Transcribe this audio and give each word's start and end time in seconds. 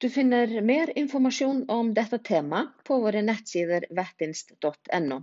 Du 0.00 0.08
finner 0.10 0.60
mer 0.64 0.98
informasjon 0.98 1.66
om 1.68 1.90
dette 1.92 2.18
temaet 2.24 2.72
på 2.88 2.96
våre 3.02 3.20
nettsider 3.20 3.84
vettinst.no. 3.92 5.18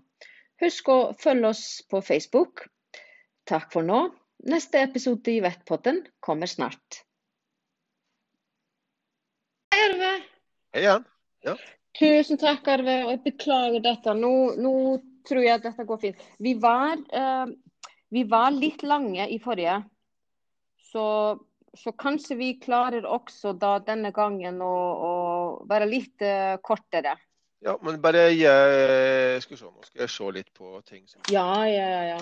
Husk 0.61 0.91
å 0.93 0.97
følge 1.17 1.49
oss 1.49 1.63
på 1.89 2.01
Facebook. 2.05 2.61
Takk 3.49 3.71
for 3.73 3.87
nå. 3.87 4.03
Neste 4.45 4.83
episode 4.85 5.33
i 5.33 5.41
Vettpotten 5.41 6.03
kommer 6.21 6.49
snart. 6.51 6.99
Hei, 9.73 9.81
Arve. 9.87 10.13
Hei 10.75 10.83
igjen. 10.85 11.09
Ja. 11.47 11.57
Tusen 11.97 12.37
takk, 12.37 12.69
Arve. 12.69 12.99
Og 13.07 13.15
jeg 13.15 13.23
beklager 13.31 13.81
dette. 13.81 14.13
Nå, 14.13 14.33
nå 14.61 14.73
tror 15.25 15.41
jeg 15.41 15.57
at 15.57 15.65
dette 15.65 15.87
går 15.89 16.03
fint. 16.05 16.21
Vi 16.37 16.53
var, 16.61 17.01
uh, 17.17 17.49
vi 18.13 18.27
var 18.29 18.53
litt 18.53 18.85
lange 18.85 19.25
i 19.25 19.41
forrige. 19.41 19.79
Så, 20.93 21.07
så, 21.77 21.93
kanskje 21.93 22.37
vi 22.39 22.49
klarer 22.61 23.05
også 23.05 23.53
da 23.57 23.77
denne 23.85 24.11
gangen 24.15 24.61
å, 24.63 24.75
å 25.09 25.13
være 25.69 25.89
litt 25.89 26.25
uh, 26.25 26.57
kortere. 26.63 27.15
Ja, 27.65 27.73
men 27.81 27.97
bare 28.01 28.27
jeg 28.37 29.41
skal 29.41 29.57
se, 29.57 29.69
skal 29.89 30.03
jeg 30.03 30.13
se 30.13 30.31
litt 30.35 30.51
på 30.53 30.77
ting 30.85 31.07
som 31.09 31.23
Ja, 31.33 31.65
ja, 31.65 32.01
ja. 32.13 32.19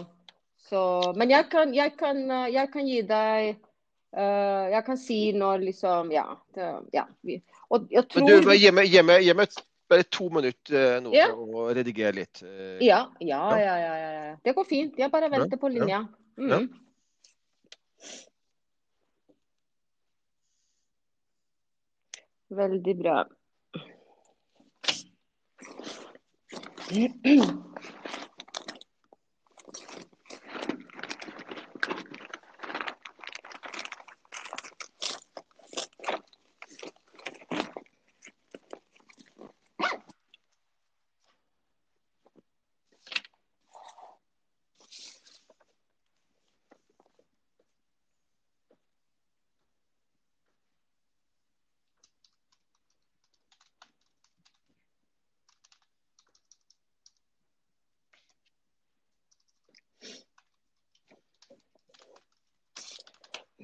Så, 0.65 0.79
men 1.19 1.29
jeg 1.29 1.49
kan, 1.51 1.73
jeg, 1.75 1.91
kan, 1.99 2.21
jeg 2.49 2.71
kan, 2.73 2.87
gi 2.87 3.01
deg 3.05 3.57
uh, 4.15 4.63
Jeg 4.71 4.81
kan 4.87 4.97
si 4.97 5.19
når 5.35 5.65
liksom 5.67 6.13
Ja. 6.15 6.23
Det, 6.55 6.69
ja. 6.95 7.03
Og 7.67 7.91
jeg 7.91 8.07
tror 8.09 8.23
Men 8.23 8.47
du, 8.47 8.53
gi 8.55 8.71
meg, 8.71 8.87
gi 8.89 9.03
meg, 9.03 9.27
gi 9.27 9.35
meg 9.35 9.59
bare 9.91 10.07
to 10.09 10.29
minutter 10.33 11.03
nå 11.03 11.11
ja. 11.13 11.27
for 11.35 11.59
å 11.61 11.67
redigere 11.75 12.15
litt. 12.15 12.41
Ja, 12.81 13.03
ja, 13.19 13.43
ja, 13.59 13.75
ja, 13.77 13.93
ja. 13.99 14.33
Det 14.41 14.55
går 14.57 14.65
fint. 14.65 14.95
Jeg 14.97 15.11
bare 15.13 15.29
venter 15.29 15.59
på 15.61 15.69
linja. 15.69 15.99
Mm. 16.39 16.71
Veldig 22.49 22.95
bra. 22.99 23.25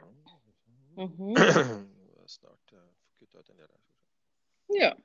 Mm 0.96 1.08
-hmm. 1.12 1.36
Snart 2.26 2.72
uh, 2.72 2.78
kutta 3.18 3.38
ut 3.38 3.48
en 3.48 3.56
del 3.56 3.68
her. 3.68 3.80
Ja. 4.80 4.96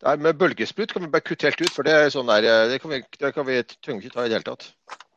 Det 0.00 0.20
med 0.20 0.36
bølgesprut 0.38 0.92
kan 0.92 1.02
vi 1.02 1.08
bare 1.08 1.20
kutte 1.20 1.46
helt 1.46 1.60
ut, 1.60 1.72
for 1.74 1.82
det 1.82 1.92
er 1.92 2.12
sånn 2.14 2.28
der, 2.30 2.44
eh, 2.46 2.68
det 2.70 2.78
kan 2.78 2.92
vi, 2.92 3.00
det 3.18 3.32
kan 3.34 3.46
vi 3.46 3.62
trenger 3.66 4.04
ikke 4.04 4.14
ta 4.14 4.26
i 4.26 4.30
det 4.30 4.38
hele 4.38 4.46
tatt. 4.46 4.68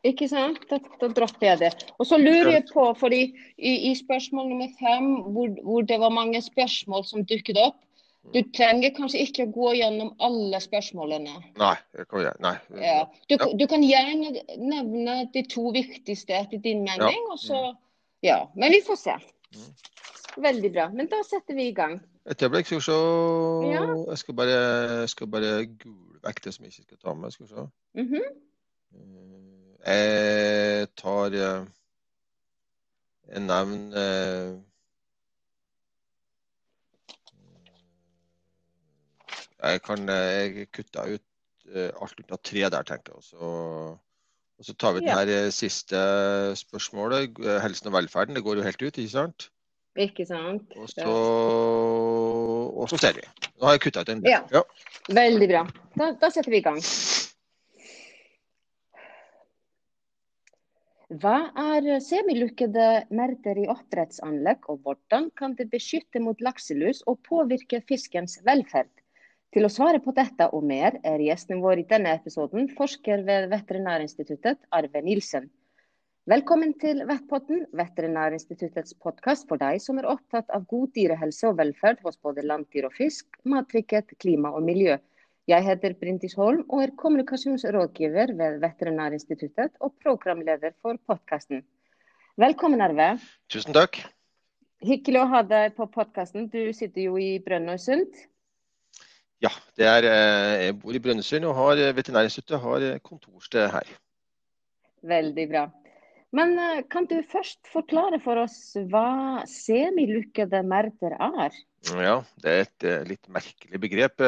Ikke 0.06 0.26
sant? 0.26 0.58
Da, 0.70 0.80
da 0.98 1.08
dropper 1.14 1.46
jeg 1.46 1.58
det. 1.60 1.70
Og 2.02 2.08
så 2.10 2.18
lurer 2.18 2.56
jeg 2.56 2.66
på, 2.72 2.88
fordi 2.98 3.22
i, 3.54 3.72
i 3.90 3.94
spørsmål 3.94 4.48
nummer 4.50 4.70
fem, 4.80 5.12
hvor, 5.34 5.52
hvor, 5.62 5.86
det 5.86 5.98
var 6.02 6.14
mange 6.14 6.42
spørsmål 6.42 7.06
som 7.06 7.26
dukket 7.26 7.60
opp, 7.62 7.78
du 8.34 8.38
trenger 8.54 8.92
kanskje 8.94 9.22
ikke 9.26 9.46
å 9.48 9.52
gå 9.54 9.70
gjennom 9.80 10.12
alle 10.22 10.58
spørsmålene. 10.62 11.40
Nei. 11.58 11.74
kan 12.06 12.28
nei. 12.42 12.52
Ja. 12.78 13.00
Du, 13.26 13.34
ja. 13.34 13.48
du, 13.58 13.64
kan 13.70 13.82
gjerne 13.82 14.44
nevne 14.58 15.16
de 15.34 15.42
to 15.50 15.72
viktigste 15.74 16.36
etter 16.38 16.62
din 16.62 16.84
mening. 16.86 17.18
Ja. 17.18 17.34
Og 17.34 17.42
så, 17.42 17.62
mm. 17.72 17.80
ja. 18.26 18.38
Men 18.54 18.74
vi 18.74 18.82
får 18.86 19.00
se. 19.00 19.16
Mm. 19.54 19.72
Veldig 20.46 20.70
bra. 20.74 20.86
Men 20.94 21.10
da 21.10 21.18
setter 21.26 21.58
vi 21.58 21.68
i 21.70 21.74
gang. 21.76 21.98
Et 22.30 22.42
øyeblikk, 22.42 22.70
skal 22.70 22.78
vi 22.78 22.86
se. 22.86 23.00
Jeg 23.74 24.22
skal 24.22 24.38
bare, 24.38 24.62
jeg 25.02 25.30
bare 25.34 25.52
gule 25.66 26.22
vekk 26.22 26.44
det 26.44 26.54
som 26.54 26.66
jeg 26.66 26.76
ikke 26.76 26.86
skal 26.86 27.02
ta 27.02 27.14
med. 27.18 27.34
Skal 27.34 27.46
vi 27.46 27.54
se. 27.54 27.66
Mm 27.98 28.08
-hmm. 28.12 28.32
Jeg 29.82 30.88
tar 30.96 31.34
eh, 31.34 31.64
Jeg 33.32 33.42
nevner 33.42 34.60
Jeg 39.62 39.82
kan 39.86 40.08
jeg 40.10 40.68
kutter 40.74 41.16
ut 41.16 41.66
eh, 41.70 41.90
alt 42.02 42.18
unntatt 42.18 42.42
tre 42.46 42.62
der, 42.66 42.82
tenker 42.82 43.14
jeg. 43.14 43.18
Og 43.18 43.24
så, 43.24 43.50
og 44.58 44.66
så 44.66 44.74
tar 44.74 44.96
vi 44.96 45.04
det 45.06 45.14
her 45.14 45.50
siste 45.54 45.98
spørsmålet. 46.58 47.38
Helsen 47.62 47.92
og 47.92 47.94
velferden. 47.94 48.34
Det 48.34 48.42
går 48.42 48.58
jo 48.58 48.66
helt 48.66 48.82
ut, 48.82 48.98
ikke 48.98 49.12
sant? 49.12 49.52
Ikke 49.96 50.26
sant. 50.26 50.72
Og 50.80 50.88
så, 50.88 51.06
og 51.06 52.88
så 52.90 52.98
ser 52.98 53.18
vi. 53.18 53.26
Nå 53.60 53.68
har 53.68 53.76
jeg 53.76 53.84
kutta 53.86 54.02
ut 54.02 54.10
en 54.10 54.22
del. 54.24 54.32
Ja. 54.32 54.40
ja. 54.50 54.62
Veldig 55.14 55.48
bra. 55.50 55.66
Da, 55.94 56.10
da 56.18 56.30
setter 56.32 56.50
vi 56.50 56.62
i 56.62 56.64
gang. 56.64 56.80
Hva 61.20 61.50
er 61.60 61.98
semilukkede 62.00 62.84
merder 63.12 63.58
i 63.60 63.66
oppdrettsanlegg, 63.68 64.62
og 64.72 64.78
hvordan 64.80 65.26
kan 65.36 65.52
det 65.58 65.66
beskytte 65.68 66.22
mot 66.24 66.40
lakselus 66.40 67.02
og 67.10 67.18
påvirke 67.28 67.82
fiskens 67.84 68.38
velferd? 68.46 68.88
Til 69.52 69.68
å 69.68 69.70
svare 69.74 70.00
på 70.00 70.14
dette 70.16 70.46
og 70.56 70.64
mer 70.64 70.96
er 71.04 71.20
gjesten 71.20 71.60
vår 71.60 71.82
i 71.82 71.86
denne 71.90 72.14
episoden 72.16 72.70
forsker 72.78 73.26
ved 73.26 73.50
Veterinærinstituttet, 73.52 74.62
Arve 74.72 75.04
Nilsen. 75.04 75.50
Velkommen 76.32 76.72
til 76.80 77.04
Vettpotten, 77.04 77.66
Veterinærinstituttets 77.76 78.96
podkast 79.04 79.44
for 79.50 79.60
deg 79.60 79.84
som 79.84 80.00
er 80.00 80.08
opptatt 80.08 80.48
av 80.48 80.64
god 80.70 80.94
dyrehelse 80.96 81.50
og 81.50 81.60
velferd 81.60 82.00
hos 82.06 82.16
både 82.24 82.46
landdyr 82.48 82.88
og 82.88 82.96
fisk, 82.96 83.28
mattrygghet, 83.44 84.16
klima 84.16 84.56
og 84.56 84.64
miljø. 84.64 84.96
Jeg 85.50 85.64
heter 85.66 85.94
Brintis 85.98 86.36
Holm 86.38 86.60
og 86.68 86.84
er 86.84 86.92
kommunikasjonsrådgiver 86.94 88.30
ved 88.38 88.60
Veterinærinstituttet 88.62 89.72
og 89.82 89.96
programleder 89.98 90.70
for 90.78 90.94
podkasten. 91.08 91.64
Velkommen, 92.38 92.80
Arve. 92.80 93.16
Tusen 93.50 93.74
takk. 93.74 93.98
Hyggelig 94.86 95.18
å 95.18 95.26
ha 95.34 95.40
deg 95.42 95.74
på 95.74 95.88
podkasten. 95.90 96.46
Du 96.46 96.70
sitter 96.70 97.08
jo 97.08 97.18
i 97.18 97.40
Brønnøysund. 97.42 98.22
Ja, 99.42 99.50
er, 99.74 100.06
eh, 100.06 100.62
jeg 100.68 100.78
bor 100.78 100.94
i 100.94 101.02
Brønnøysund 101.02 101.50
og 101.50 101.58
har 101.58 101.84
eh, 101.88 101.92
Veterinærinstituttet 101.98 102.62
har 102.62 102.88
eh, 102.92 103.02
kontorsted 103.02 103.66
her. 103.74 103.92
Veldig 105.02 105.50
bra. 105.50 105.66
Men 106.30 106.54
kan 106.88 107.10
du 107.10 107.18
først 107.28 107.66
forklare 107.68 108.22
for 108.22 108.46
oss 108.46 108.76
hva 108.88 109.42
semilukkede 109.50 110.62
merder 110.64 111.18
er? 111.18 111.62
Ja, 111.98 112.20
det 112.40 112.52
er 112.52 112.62
et 112.62 113.08
litt 113.10 113.26
merkelig 113.28 113.82
begrep. 113.82 114.22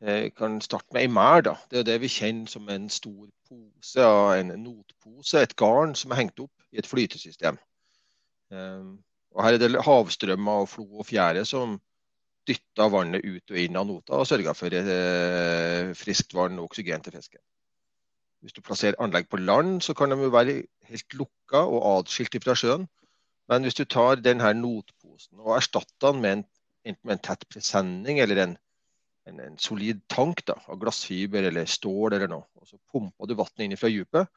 Eh, 0.00 0.30
kan 0.30 0.60
starte 0.60 0.94
med 0.94 1.02
ei 1.02 1.10
merd. 1.10 1.48
Det 1.70 1.80
er 1.80 1.86
det 1.88 1.98
vi 2.04 2.10
kjenner 2.12 2.46
som 2.46 2.68
en 2.70 2.86
stor 2.92 3.26
pose, 3.48 4.04
en 4.38 4.52
notpose, 4.62 5.40
et 5.42 5.56
garn 5.58 5.96
som 5.98 6.12
er 6.14 6.20
hengt 6.20 6.38
opp 6.44 6.52
i 6.70 6.78
et 6.78 6.86
flytesystem. 6.86 7.58
Eh, 8.52 8.84
og 9.34 9.42
her 9.44 9.56
er 9.56 9.62
det 9.62 9.82
havstrømmer 9.82 10.62
og 10.62 10.68
flo 10.70 10.86
og 11.02 11.08
fjære 11.08 11.42
som 11.46 11.80
dytter 12.48 12.92
vannet 12.94 13.26
ut 13.26 13.52
og 13.52 13.58
inn 13.60 13.76
av 13.76 13.88
nota 13.88 14.20
og 14.20 14.28
sørger 14.28 14.56
for 14.56 14.72
eh, 14.72 15.90
friskt 15.98 16.32
vann 16.34 16.60
og 16.62 16.70
oksygen 16.70 17.02
til 17.02 17.18
fisken. 17.18 17.42
Hvis 18.38 18.54
du 18.54 18.62
plasserer 18.62 18.96
anlegg 19.02 19.26
på 19.28 19.42
land, 19.42 19.80
så 19.82 19.96
kan 19.98 20.14
de 20.14 20.20
jo 20.22 20.30
være 20.30 20.62
helt 20.88 21.18
lukka 21.18 21.64
og 21.66 21.82
atskilt 21.96 22.38
fra 22.44 22.54
sjøen. 22.54 22.86
Men 23.50 23.66
hvis 23.66 23.74
du 23.74 23.84
tar 23.84 24.22
denne 24.22 24.54
notposen 24.54 25.42
og 25.42 25.56
erstatter 25.56 26.12
den 26.12 26.22
med 26.22 26.36
en, 26.36 26.46
enten 26.86 27.08
med 27.08 27.16
en 27.16 27.24
tett 27.26 27.44
presenning 27.50 28.22
eller 28.22 28.44
en, 28.44 28.56
en, 29.28 29.40
en 29.44 29.58
solid 29.60 30.00
tank 30.10 30.44
da, 30.48 30.56
av 30.68 30.80
glassfiber 30.80 31.48
eller 31.50 31.68
stål 31.68 32.16
eller 32.16 32.30
noe, 32.32 32.46
og 32.58 32.68
så 32.68 32.80
pumper 32.92 33.28
du 33.28 33.36
vannet 33.38 33.66
inn 33.66 33.78
fra 33.80 33.90
dypet, 33.92 34.28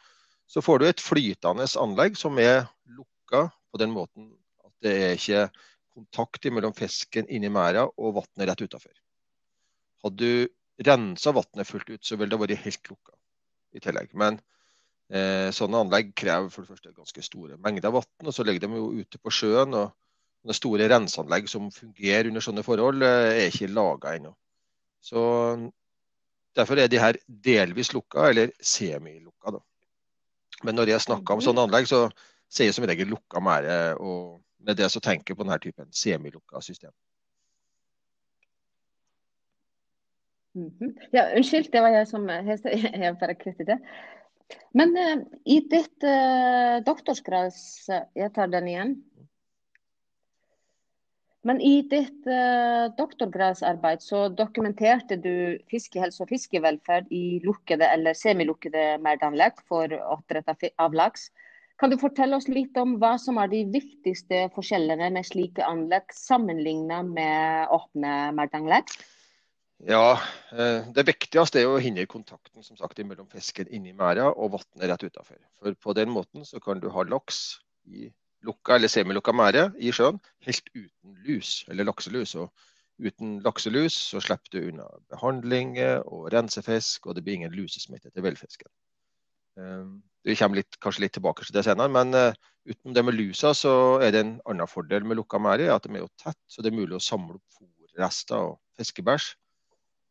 så 0.52 0.64
får 0.64 0.82
du 0.82 0.88
et 0.88 1.04
flytende 1.04 1.68
anlegg 1.80 2.18
som 2.20 2.40
er 2.42 2.66
lukka 2.92 3.48
på 3.72 3.80
den 3.80 3.94
måten 3.96 4.32
at 4.66 4.74
det 4.84 4.96
er 5.00 5.14
ikke 5.16 5.46
kontakt 5.92 6.48
mellom 6.52 6.74
fisken 6.76 7.30
inni 7.32 7.52
merda 7.52 7.86
og 7.88 8.18
vannet 8.20 8.50
rett 8.50 8.66
utafor. 8.66 8.94
Hadde 10.04 10.18
du 10.18 10.86
rensa 10.88 11.34
vannet 11.36 11.68
fullt 11.68 11.90
ut, 11.92 12.04
så 12.04 12.18
ville 12.18 12.34
det 12.34 12.42
vært 12.42 12.66
helt 12.66 12.92
lukka 12.92 13.16
i 13.78 13.82
tillegg. 13.84 14.14
Men 14.18 14.40
eh, 15.14 15.50
sånne 15.56 15.84
anlegg 15.86 16.14
krever 16.18 16.50
for 16.52 16.66
det 16.66 16.74
første 16.74 16.94
ganske 16.96 17.26
store 17.26 17.60
mengder 17.62 17.94
vann, 17.94 18.10
og 18.26 18.36
så 18.36 18.46
ligger 18.48 18.66
de 18.66 18.80
jo 18.80 18.92
ute 19.02 19.22
på 19.22 19.34
sjøen. 19.34 19.76
og 19.78 19.92
sånne 20.42 20.58
Store 20.58 20.88
renseanlegg 20.90 21.50
som 21.52 21.70
fungerer 21.74 22.32
under 22.32 22.42
sånne 22.42 22.64
forhold, 22.66 23.04
eh, 23.06 23.44
er 23.44 23.52
ikke 23.52 23.72
laga 23.72 24.16
ennå. 24.18 24.34
Så 25.02 25.22
Derfor 26.56 26.80
er 26.80 26.90
de 26.92 27.00
her 27.00 27.16
delvis 27.46 27.94
lukka, 27.96 28.28
eller 28.30 28.52
semilukka. 28.60 29.56
Men 30.64 30.76
når 30.76 30.92
jeg 30.92 31.06
snakker 31.06 31.34
om 31.34 31.40
mhm. 31.40 31.46
sånne 31.48 31.66
anlegg, 31.68 31.88
så 31.88 32.02
sier 32.52 32.70
jeg 32.70 32.76
som 32.76 32.88
regel 32.90 33.08
lukka 33.14 33.40
merde. 33.44 33.78
Og 34.04 34.42
med 34.62 34.78
det 34.78 34.90
så 34.92 35.02
tenker 35.04 35.32
jeg 35.32 35.40
på 35.40 35.48
denne 35.48 35.60
typen 35.64 35.88
semilukka 35.96 36.62
system. 36.62 36.92
Mm 40.54 40.72
-hmm. 40.80 40.92
Ja, 41.12 41.36
unnskyld, 41.36 41.72
det 41.72 41.82
var 41.82 41.90
jeg 41.90 42.08
som 42.08 42.30
jeg 43.04 43.18
bare 43.20 43.36
kuttet 43.36 43.68
det. 43.68 43.80
Men 44.74 44.98
uh, 44.98 45.24
i 45.46 45.60
ditt 45.60 46.04
uh, 46.04 46.84
doktorsgrads 46.84 47.90
Jeg 48.16 48.34
tar 48.34 48.48
den 48.48 48.68
igjen. 48.68 49.04
Men 51.48 51.62
i 51.66 51.82
ditt 51.90 52.28
uh, 52.30 52.92
doktorgradsarbeid 52.98 54.04
så 54.06 54.28
dokumenterte 54.30 55.18
du 55.18 55.58
fiskehelse 55.72 56.22
og 56.22 56.30
fiskevelferd 56.30 57.10
i 57.10 57.40
lukkede 57.46 57.88
eller 57.90 58.18
semilukkede 58.18 59.00
merdanlegg 59.02 59.64
for 59.66 59.90
oppdrett 59.90 60.70
av 60.78 60.94
laks. 60.94 61.32
Kan 61.82 61.90
du 61.90 61.98
fortelle 61.98 62.38
oss 62.38 62.46
litt 62.46 62.78
om 62.78 63.00
hva 63.02 63.16
som 63.18 63.40
er 63.42 63.50
de 63.50 63.64
viktigste 63.74 64.44
forskjellene 64.54 65.08
med 65.16 65.26
slike 65.26 65.66
anlegg 65.66 66.14
sammenlignet 66.14 67.10
med 67.10 67.74
åpne 67.74 68.14
merdanlegg? 68.38 68.94
Ja, 69.90 70.20
eh, 70.54 70.86
Det 70.94 71.08
viktigste 71.08 71.64
er 71.64 71.72
å 71.72 71.82
hindre 71.82 72.06
kontakten 72.06 72.62
som 72.62 72.78
sagt, 72.78 73.02
mellom 73.02 73.26
fisken 73.34 73.66
inni 73.74 73.96
merda 73.98 74.30
og 74.30 74.60
vannet 74.60 74.90
rett 74.92 75.10
utenfor. 75.10 75.42
For 75.58 75.74
På 75.74 75.96
den 75.98 76.14
måten 76.14 76.46
så 76.46 76.62
kan 76.62 76.80
du 76.80 76.90
ha 76.90 77.02
laks 77.02 77.58
i 77.90 78.12
lukka 78.48 78.76
eller 78.76 78.92
semilukka 78.92 79.34
merde 79.36 79.68
i 79.80 79.92
sjøen 79.96 80.20
helt 80.48 80.70
uten 80.74 81.18
lus 81.26 81.62
eller 81.70 81.88
lakselus. 81.88 82.36
Og 82.36 82.50
uten 83.02 83.40
lakselus 83.46 83.98
så 84.12 84.22
slipper 84.24 84.54
du 84.54 84.70
unna 84.72 84.88
behandling 85.14 85.76
og 86.06 86.30
rensefisk, 86.34 87.08
og 87.08 87.18
det 87.18 87.26
blir 87.26 87.40
ingen 87.40 87.58
lusesmitte 87.58 88.12
til 88.12 88.26
villfisken. 88.26 88.72
Eh, 89.60 89.86
vi 90.26 90.38
kommer 90.38 90.62
litt, 90.62 90.78
kanskje 90.82 91.08
litt 91.08 91.16
tilbake 91.18 91.46
til 91.46 91.58
det 91.58 91.66
senere, 91.66 91.90
men 91.90 92.14
uten 92.14 92.36
utenom 92.72 92.94
det 92.94 93.06
med 93.06 93.18
lusa, 93.18 93.56
så 93.58 93.74
er 94.06 94.12
det 94.14 94.20
en 94.22 94.36
annen 94.46 94.70
fordel 94.70 95.06
med 95.08 95.18
lukka 95.18 95.40
merde, 95.42 95.72
at 95.74 95.88
de 95.88 95.96
er 95.96 96.04
jo 96.04 96.12
tett, 96.22 96.38
så 96.48 96.62
det 96.62 96.70
er 96.70 96.78
mulig 96.78 97.00
å 97.00 97.02
samle 97.02 97.40
opp 97.40 97.58
fòrrester 97.58 98.52
og 98.52 98.60
fiskebæsj 98.78 99.32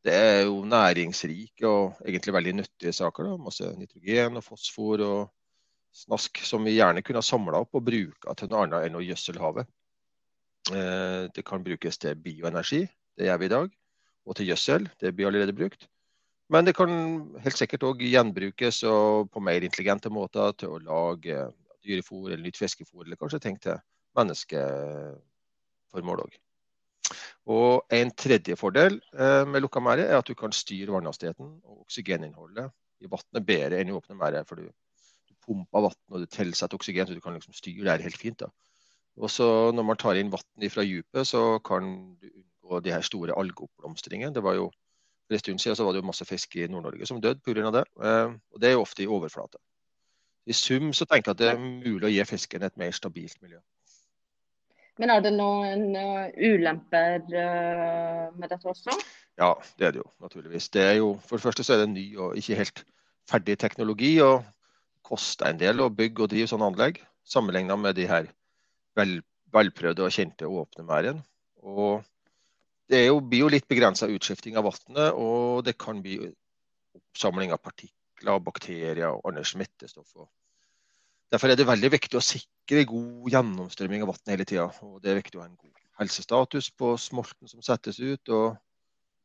det 0.04 0.14
er 0.16 0.38
jo 0.48 0.62
næringsrike 0.64 1.68
og 1.68 2.00
egentlig 2.06 2.34
veldig 2.34 2.52
nyttige 2.60 2.92
saker. 2.92 3.24
Da. 3.24 3.36
Masse 3.36 3.72
nitrogen 3.76 4.40
og 4.40 4.44
fosfor 4.44 5.04
og 5.04 5.20
snask 5.92 6.42
som 6.46 6.64
vi 6.64 6.76
gjerne 6.76 7.02
kunne 7.02 7.22
ha 7.22 7.26
samla 7.26 7.62
opp 7.64 7.76
og 7.76 7.86
bruka 7.86 8.34
til 8.38 8.50
noe 8.50 8.64
annet 8.64 8.86
enn 8.86 8.98
å 8.98 9.04
gjødsle 9.04 9.42
havet. 9.42 9.70
Eh, 10.70 11.22
det 11.34 11.44
kan 11.46 11.64
brukes 11.64 11.98
til 11.98 12.18
bioenergi, 12.20 12.84
det 13.18 13.28
gjør 13.28 13.40
vi 13.40 13.48
i 13.48 13.54
dag. 13.54 13.72
Og 14.28 14.36
til 14.36 14.50
gjødsel, 14.50 14.90
det 15.00 15.14
blir 15.16 15.30
allerede 15.30 15.56
brukt. 15.56 15.88
Men 16.50 16.66
det 16.66 16.74
kan 16.76 16.90
helt 17.44 17.58
sikkert 17.58 17.86
òg 17.86 18.02
gjenbrukes 18.02 18.82
på 18.82 19.42
mer 19.42 19.62
intelligente 19.62 20.10
måter 20.10 20.52
til 20.58 20.74
å 20.74 20.82
lage 20.82 21.46
dyrefôr 21.86 22.32
eller 22.32 22.44
nytt 22.44 22.58
fiskefôr, 22.58 23.04
eller 23.04 23.16
kanskje 23.16 23.40
tenk 23.42 23.60
til 23.64 23.76
menneskeformål 24.18 26.24
òg. 26.26 26.32
Og 27.50 27.82
En 27.90 28.10
tredje 28.14 28.54
fordel 28.58 29.00
eh, 29.14 29.44
med 29.48 29.62
lukka 29.64 29.80
merde 29.82 30.04
er 30.06 30.18
at 30.18 30.28
du 30.28 30.34
kan 30.38 30.52
styre 30.54 30.92
vannhastigheten 30.94 31.48
og 31.64 31.86
oksygeninnholdet 31.86 32.70
i 33.00 33.08
vannet 33.10 33.46
bedre 33.46 33.80
enn 33.80 33.90
i 33.90 33.96
åpne 33.96 34.18
merder. 34.18 34.44
For 34.46 34.60
du, 34.60 34.68
du 35.40 35.46
pumper 35.46 35.86
vann 35.86 35.96
og 36.10 36.20
det 36.20 36.30
tilsetter 36.34 36.76
oksygen, 36.76 37.06
så 37.06 37.14
du 37.14 37.20
kan 37.20 37.34
liksom 37.34 37.54
styre 37.56 37.84
det 37.84 37.92
her 37.92 38.02
helt 38.08 38.18
fint. 38.20 38.40
da. 38.40 38.50
Og 39.16 39.30
så 39.30 39.72
Når 39.72 39.82
man 39.82 39.96
tar 39.96 40.14
inn 40.14 40.30
vann 40.30 40.70
fra 40.70 40.84
dypet, 40.84 41.26
så 41.26 41.58
kan 41.58 42.16
du 42.20 42.28
unngå 42.28 42.80
de 42.80 42.92
her 42.92 43.00
store 43.00 43.38
algeoppblomstringene. 43.38 44.34
Det 44.34 44.42
var 44.42 44.54
jo 44.54 44.70
For 45.28 45.34
en 45.34 45.38
stund 45.38 45.58
siden 45.58 45.76
så 45.76 45.84
var 45.84 45.92
det 45.92 46.00
jo 46.00 46.06
masse 46.06 46.24
fisk 46.24 46.56
i 46.56 46.66
Nord-Norge 46.66 47.06
som 47.06 47.20
døde 47.20 47.38
pga. 47.38 47.70
det. 47.70 47.84
Eh, 48.02 48.32
og 48.50 48.60
det 48.60 48.68
er 48.68 48.72
jo 48.72 48.80
ofte 48.80 49.02
i 49.02 49.06
overflate. 49.06 49.58
I 50.46 50.52
sum 50.52 50.92
så 50.92 51.04
tenker 51.04 51.30
jeg 51.30 51.34
at 51.34 51.38
det 51.38 51.48
er 51.52 51.58
mulig 51.58 52.08
å 52.08 52.10
gi 52.10 52.24
fisken 52.24 52.62
et 52.62 52.76
mer 52.76 52.90
stabilt 52.90 53.42
miljø. 53.42 53.60
Men 54.98 55.10
er 55.10 55.20
det 55.20 55.32
noen 55.32 55.94
uh, 55.94 56.26
ulemper 56.34 57.22
uh, 57.30 58.36
med 58.36 58.50
dette 58.50 58.68
også? 58.68 58.96
Ja, 59.38 59.54
det 59.78 59.86
er 59.86 59.94
det 59.94 60.02
jo 60.02 60.08
naturligvis. 60.20 60.68
Det 60.68 60.82
er 60.82 60.96
jo, 60.98 61.14
for 61.24 61.36
det 61.36 61.42
første 61.46 61.64
så 61.64 61.76
er 61.76 61.84
det 61.84 61.92
ny 61.94 62.04
og 62.16 62.36
ikke 62.36 62.58
helt 62.58 62.82
ferdig 63.30 63.58
teknologi. 63.58 64.18
og 64.20 64.42
koster 65.10 65.50
en 65.50 65.60
del 65.60 65.82
å 65.82 65.90
bygge 65.90 66.24
og 66.24 66.32
drive 66.32 66.50
sånne 66.50 66.70
anlegg, 66.70 67.00
sammenlignet 67.26 67.82
med 67.82 67.98
de 67.98 68.06
her 68.10 68.30
vel, 68.98 69.18
velprøvde 69.54 70.06
og 70.06 70.14
kjente 70.14 70.48
åpne 70.48 70.86
merdene. 70.86 71.24
Og 71.66 72.02
det 72.90 73.04
jo, 73.06 73.20
blir 73.22 73.44
jo 73.44 73.52
litt 73.52 73.68
begrensa 73.70 74.08
utskifting 74.10 74.58
av 74.58 74.66
vannet, 74.70 75.14
og 75.14 75.64
det 75.66 75.76
kan 75.78 76.00
bli 76.02 76.18
oppsamling 76.96 77.54
av 77.54 77.62
partikler, 77.62 78.40
bakterier 78.42 79.10
og 79.12 79.26
andre 79.30 79.44
smittestoffer. 79.46 80.26
Derfor 81.30 81.52
er 81.52 81.58
det 81.58 81.68
veldig 81.68 81.92
viktig 81.94 82.18
å 82.18 82.24
sikre 82.24 82.82
god 82.90 83.30
gjennomstrømming 83.30 84.02
av 84.02 84.10
vann 84.10 84.32
hele 84.32 84.46
tida. 84.48 84.66
Det 84.98 85.12
er 85.12 85.20
viktig 85.20 85.38
å 85.38 85.44
ha 85.44 85.46
en 85.46 85.60
god 85.60 85.84
helsestatus 86.00 86.72
på 86.74 86.96
smolten 86.98 87.50
som 87.50 87.62
settes 87.62 88.00
ut. 88.02 88.32
og 88.34 88.58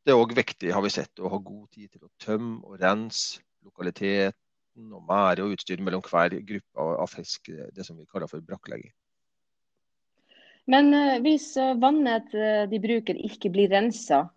Det 0.05 0.13
er 0.13 0.21
òg 0.21 0.35
viktig 0.37 0.73
har 0.75 0.85
vi 0.85 0.93
sett, 0.93 1.17
å 1.17 1.31
ha 1.33 1.39
god 1.41 1.65
tid 1.73 1.89
til 1.89 2.05
å 2.05 2.13
tømme 2.21 2.61
og 2.61 2.77
rense 2.83 3.41
lokaliteten 4.75 4.93
og 4.93 5.05
mære 5.07 5.43
og 5.43 5.55
utstyr 5.55 5.81
mellom 5.81 6.03
hver 6.03 6.35
gruppe 6.43 6.79
av 7.01 7.07
fisk, 7.07 7.49
det 7.75 7.85
som 7.85 7.97
vi 7.97 8.05
kaller 8.05 8.27
for 8.27 8.41
brakklegging. 8.41 8.91
Men 10.67 10.93
uh, 10.93 11.21
hvis 11.21 11.55
uh, 11.57 11.75
vannet 11.79 12.31
de 12.69 12.79
bruker 12.79 13.15
ikke 13.15 13.51
blir 13.51 13.69
rensa, 13.69 14.29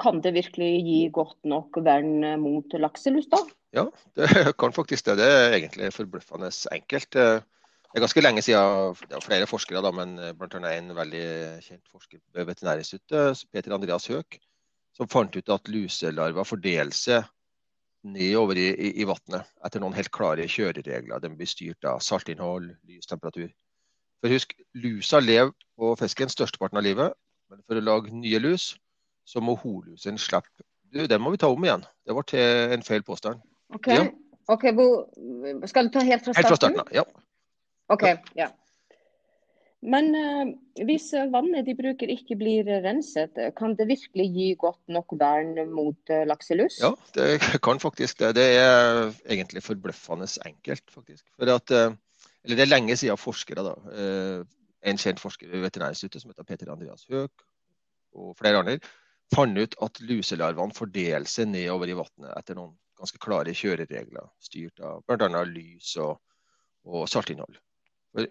kan 0.00 0.22
det 0.24 0.32
virkelig 0.32 0.80
gi 0.80 1.10
godt 1.12 1.44
nok 1.44 1.76
vern 1.84 2.24
mot 2.40 2.72
lakselus 2.72 3.26
da? 3.30 3.38
Ja, 3.76 3.84
det 4.16 4.26
kan 4.58 4.72
faktisk 4.72 5.04
det. 5.06 5.18
Det 5.20 5.26
er 5.28 5.56
egentlig 5.58 5.92
forbløffende 5.92 6.48
enkelt. 6.72 7.12
Det 7.12 7.98
er 8.00 8.02
ganske 8.02 8.24
lenge 8.24 8.42
siden 8.42 8.96
det 9.04 9.18
er 9.18 9.22
flere 9.22 9.46
forskere, 9.46 9.84
da, 9.84 9.92
men 9.92 10.16
bl.a. 10.40 10.72
en 10.72 10.96
veldig 10.96 11.26
kjent 11.62 11.92
forsker 11.92 12.18
ved 12.32 12.48
Veterinærinstituttet, 12.48 13.44
Peter 13.52 13.76
Andreas 13.76 14.08
Høek, 14.08 14.40
som 14.96 15.12
fant 15.12 15.36
ut 15.36 15.52
at 15.52 15.68
luselarver 15.68 16.48
fordeler 16.48 16.96
seg 16.96 17.28
nedover 18.06 18.58
i, 18.58 18.68
i, 18.70 18.92
i 19.02 19.06
vannet 19.08 19.48
etter 19.66 19.82
noen 19.82 19.96
helt 19.96 20.12
klare 20.14 20.46
kjøreregler. 20.48 21.20
De 21.20 21.32
blir 21.34 21.48
styrt 21.48 21.86
av 21.88 22.00
saltinnhold, 22.04 22.70
lystemperatur. 22.88 23.50
For 24.20 24.32
husk, 24.32 24.54
Lusa 24.76 25.20
lever 25.20 25.52
på 25.80 25.94
fisken 26.00 26.32
størsteparten 26.32 26.80
av 26.80 26.84
livet, 26.84 27.16
men 27.50 27.62
for 27.66 27.80
å 27.80 27.84
lage 27.84 28.12
nye 28.14 28.40
lus, 28.42 28.74
så 29.28 29.42
må 29.44 29.56
holusen 29.62 30.18
slippe 30.20 30.64
du, 30.90 31.04
Den 31.06 31.22
må 31.22 31.30
vi 31.30 31.38
ta 31.38 31.46
om 31.46 31.64
igjen. 31.64 31.84
Det 32.06 32.14
ble 32.16 32.44
en 32.74 32.82
feil 32.82 33.04
påstand. 33.06 33.42
OK. 33.74 33.92
Ja. 33.92 34.06
okay 34.50 34.72
skal 35.70 35.86
du 35.86 35.92
ta 35.94 36.02
helt 36.02 36.24
fra 36.24 36.34
starten? 36.34 36.40
Helt 36.40 36.48
fra 36.48 36.56
starten, 36.58 36.94
ja. 36.96 37.04
OK. 37.94 38.06
Ja. 38.38 38.48
Men 39.80 40.10
uh, 40.12 40.50
hvis 40.84 41.08
vannet 41.32 41.64
de 41.64 41.74
bruker 41.78 42.10
ikke 42.12 42.36
blir 42.36 42.68
renset, 42.84 43.38
kan 43.56 43.72
det 43.78 43.88
virkelig 43.88 44.26
gi 44.34 44.48
godt 44.60 44.80
nok 44.92 45.14
vern 45.20 45.54
mot 45.72 46.12
uh, 46.12 46.24
lakselus? 46.28 46.76
Ja, 46.82 46.92
det 47.16 47.40
kan 47.64 47.80
faktisk 47.80 48.20
det. 48.20 48.34
Det 48.36 48.46
er 48.58 49.08
egentlig 49.24 49.64
forbløffende 49.64 50.28
enkelt, 50.44 50.84
faktisk. 50.92 51.24
For 51.38 51.48
at, 51.54 51.72
uh, 51.72 51.96
eller 52.44 52.60
det 52.60 52.66
er 52.66 52.74
lenge 52.74 52.96
siden 52.96 53.20
forskere, 53.20 53.64
da, 53.64 53.76
en 54.80 55.00
kjent 55.00 55.20
forsker 55.20 55.48
ved 55.52 55.64
Veterinærinstituttet 55.66 56.22
som 56.22 56.32
heter 56.32 56.46
Peter 56.48 56.70
Andreas 56.72 57.04
Høek 57.10 57.42
og 58.16 58.36
flere 58.38 58.62
andre, 58.62 58.78
fant 59.34 59.58
ut 59.58 59.76
at 59.84 60.00
luselarvene 60.02 60.74
fordeler 60.76 61.28
seg 61.28 61.50
nedover 61.52 61.90
i 61.90 61.96
vannet 61.98 62.32
etter 62.38 62.58
noen 62.58 62.72
ganske 63.00 63.20
klare 63.22 63.54
kjøreregler, 63.56 64.28
styrt 64.42 64.82
av 64.84 65.04
bl.a. 65.08 65.42
lys 65.48 65.94
og, 66.02 66.18
og, 66.88 67.06
saltinnhold. 67.08 67.60
For 68.12 68.28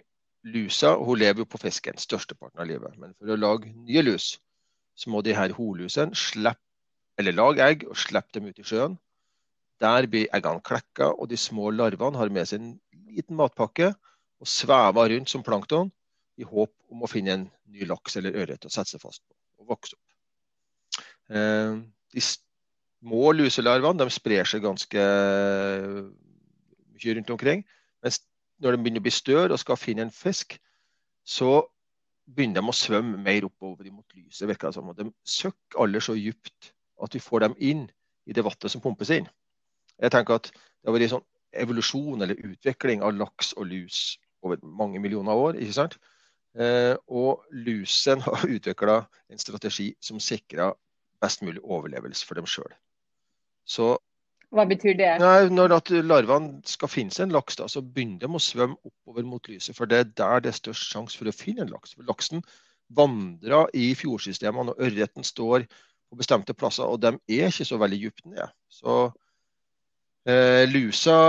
lusa 0.48 0.96
hun 0.96 1.20
lever 1.20 1.44
jo 1.44 1.50
på 1.50 1.60
fisken 1.62 2.00
størsteparten 2.00 2.62
av 2.62 2.70
livet, 2.70 2.96
men 2.98 3.14
for 3.18 3.32
å 3.34 3.40
lage 3.40 3.72
nye 3.74 4.04
lus, 4.06 4.38
så 4.96 5.12
må 5.12 5.22
de 5.24 5.36
her 5.36 5.54
holusene 5.56 6.16
slippe, 6.18 6.62
eller 7.20 7.36
lage 7.36 7.64
egg 7.66 7.86
og 7.90 7.98
slippe 8.00 8.38
dem 8.38 8.48
ut 8.48 8.60
i 8.60 8.66
sjøen. 8.68 8.96
Der 9.84 10.08
blir 10.12 10.30
eggene 10.36 10.64
klekka, 10.64 11.12
og 11.12 11.30
de 11.32 11.40
små 11.40 11.72
larvene 11.72 12.20
har 12.20 12.32
med 12.32 12.48
seg 12.48 12.62
en 12.62 12.74
liten 13.10 13.36
matpakke 13.40 13.92
og 14.40 14.48
svever 14.48 15.12
rundt 15.12 15.32
som 15.32 15.44
plankton 15.44 15.92
i 16.40 16.48
håp 16.48 16.72
om 16.92 17.04
å 17.04 17.12
finne 17.12 17.36
en 17.36 17.46
ny 17.68 17.88
laks 17.88 18.16
eller 18.20 18.38
ørret 18.40 18.66
å 18.66 18.72
sette 18.72 18.96
seg 18.96 19.04
fast 19.04 19.24
på 19.26 19.36
og 19.60 19.74
vokse 19.74 19.98
opp. 19.98 21.04
Eh, 21.36 21.76
de 22.16 22.24
små 22.24 23.34
luselarvene 23.36 24.00
de 24.02 24.14
sprer 24.16 24.48
seg 24.48 24.64
ganske 24.64 25.04
mye 26.96 27.16
rundt 27.18 27.34
omkring. 27.36 27.66
Mens 28.04 28.22
når 28.60 28.76
de 28.76 28.82
begynner 28.84 29.04
å 29.04 29.08
bli 29.08 29.14
større 29.14 29.56
og 29.56 29.62
skal 29.62 29.80
finne 29.80 30.06
en 30.06 30.14
fisk, 30.14 30.58
så 31.24 31.64
begynner 32.30 32.62
de 32.62 32.72
å 32.72 32.76
svømme 32.76 33.20
mer 33.22 33.48
oppover 33.48 33.90
mot 33.92 34.18
lyset. 34.18 34.48
virker 34.48 34.70
det 34.70 34.78
som. 34.78 34.90
Og 34.90 34.98
de 34.98 35.10
søkker 35.26 35.82
aller 35.82 36.04
så 36.04 36.16
dypt 36.18 36.74
at 37.04 37.16
vi 37.16 37.24
får 37.24 37.46
dem 37.46 37.56
inn 37.58 37.88
i 38.28 38.36
det 38.36 38.44
vannet 38.46 38.72
som 38.72 38.82
pumpes 38.84 39.12
inn. 39.16 39.30
Jeg 40.00 40.12
tenker 40.12 40.40
at 40.40 40.52
Det 40.80 40.88
har 40.88 40.96
vært 40.96 41.12
sånn 41.12 41.26
evolusjon 41.60 42.22
eller 42.24 42.40
utvikling 42.48 43.02
av 43.04 43.12
laks 43.12 43.50
og 43.58 43.66
lus 43.68 44.18
over 44.48 44.62
mange 44.64 45.00
millioner 45.04 45.36
år. 45.36 45.58
ikke 45.60 45.76
sant? 45.76 45.98
Eh, 46.56 46.96
og 47.08 47.44
lusen 47.52 48.22
har 48.26 48.46
utvikla 48.48 49.02
en 49.30 49.42
strategi 49.42 49.90
som 50.00 50.22
sikrer 50.24 50.72
best 51.20 51.44
mulig 51.44 51.60
overlevelse 51.64 52.26
for 52.26 52.40
dem 52.40 52.48
sjøl. 52.48 52.72
Så 53.68 53.98
hva 54.50 54.66
betyr 54.66 54.96
det? 54.98 55.10
Nei, 55.22 55.50
når 55.54 55.76
larvene 56.10 56.64
skal 56.66 56.90
finne 56.90 57.14
seg 57.14 57.28
en 57.28 57.36
laks, 57.36 57.60
da, 57.60 57.68
så 57.70 57.84
begynner 57.86 58.24
de 58.24 58.34
å 58.34 58.42
svømme 58.42 58.80
oppover 58.82 59.28
mot 59.30 59.46
lyset. 59.52 59.76
For 59.78 59.90
det 59.90 60.00
er 60.00 60.10
der 60.18 60.44
det 60.46 60.54
er 60.54 60.58
størst 60.58 60.90
sjanse 60.90 61.20
for 61.20 61.30
å 61.30 61.36
finne 61.36 61.68
en 61.68 61.74
laks. 61.74 61.94
For 61.94 62.08
Laksen 62.10 62.42
vandrer 62.98 63.70
i 63.78 63.92
fjordsystemene, 63.98 64.74
og 64.74 64.82
ørreten 64.88 65.28
står 65.28 65.68
på 65.70 66.18
bestemte 66.18 66.58
plasser. 66.58 66.90
Og 66.90 66.98
de 67.04 67.14
er 67.14 67.54
ikke 67.54 67.68
så 67.70 67.78
veldig 67.78 68.02
dypt 68.08 68.26
nede. 68.26 68.50
Så 68.74 68.98
eh, 70.26 70.66
lusa 70.72 71.20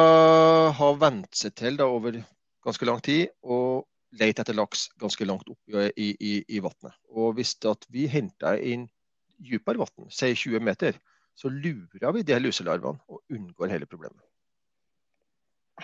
har 0.80 0.98
vent 1.04 1.36
seg 1.36 1.56
til 1.60 1.76
da, 1.76 1.90
over 1.92 2.16
ganske 2.64 2.88
lang 2.88 3.04
tid 3.04 3.28
og 3.44 3.84
leter 4.16 4.42
etter 4.42 4.56
laks 4.56 4.88
ganske 5.00 5.28
langt 5.28 5.48
opp 5.52 5.76
i, 5.92 6.08
i, 6.16 6.32
i 6.48 6.64
vannet. 6.64 6.96
Og 7.12 7.36
hvis 7.36 7.54
vi 7.92 8.08
henter 8.10 8.58
inn 8.58 8.88
dypere 9.40 9.84
vann, 9.84 10.08
si 10.12 10.32
20 10.34 10.64
meter, 10.64 10.96
så 11.40 11.48
lurer 11.48 12.12
vi 12.16 12.26
de 12.26 12.36
luselarvene 12.42 13.00
og 13.08 13.22
unngår 13.32 13.72
hele 13.72 13.88
problemet. 13.88 14.20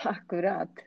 Akkurat. 0.05 0.83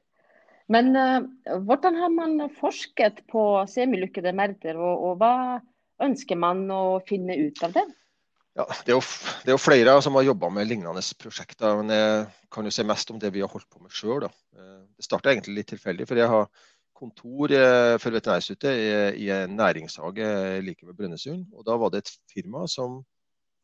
Men 0.70 0.94
uh, 0.94 1.58
hvordan 1.66 1.96
har 1.98 2.12
man 2.14 2.44
forsket 2.60 3.24
på 3.30 3.42
semilukkede 3.70 4.32
merder, 4.36 4.78
og, 4.78 5.06
og, 5.08 5.16
hva 5.18 5.58
ønsker 6.06 6.38
man 6.38 6.68
å 6.70 7.00
finne 7.08 7.34
ut 7.40 7.58
av 7.66 7.74
det? 7.74 7.88
Ja, 8.58 8.66
det, 8.66 8.92
er 8.92 8.96
jo, 8.96 9.02
det 9.42 9.50
er 9.50 9.56
jo 9.56 9.62
flere 9.62 9.96
som 10.02 10.16
har 10.18 10.26
jobba 10.26 10.50
med 10.54 10.68
lignende 10.68 11.02
prosjekter. 11.18 11.80
men 11.80 11.94
Jeg 11.94 12.26
kan 12.54 12.66
jo 12.66 12.72
se 12.74 12.86
mest 12.86 13.10
om 13.10 13.18
det 13.22 13.30
vi 13.34 13.42
har 13.42 13.50
holdt 13.50 13.68
på 13.70 13.82
med 13.82 13.94
sjøl. 13.94 14.26
Eh, 14.26 14.80
det 14.98 15.06
starta 15.06 15.30
egentlig 15.30 15.60
litt 15.60 15.70
tilfeldig. 15.70 16.06
for 16.08 16.18
Jeg 16.18 16.30
har 16.32 16.48
kontor 17.00 17.54
eh, 17.54 17.94
for 18.02 18.14
Veterinærstudiet 18.14 18.74
i, 18.74 19.26
i 19.26 19.30
en 19.34 19.54
næringshage 19.56 20.26
like 20.66 20.86
ved 20.86 20.98
Brønnøysund. 20.98 21.46
og 21.54 21.66
Da 21.66 21.78
var 21.78 21.94
det 21.94 22.02
et 22.04 22.12
firma 22.34 22.66
som 22.68 23.00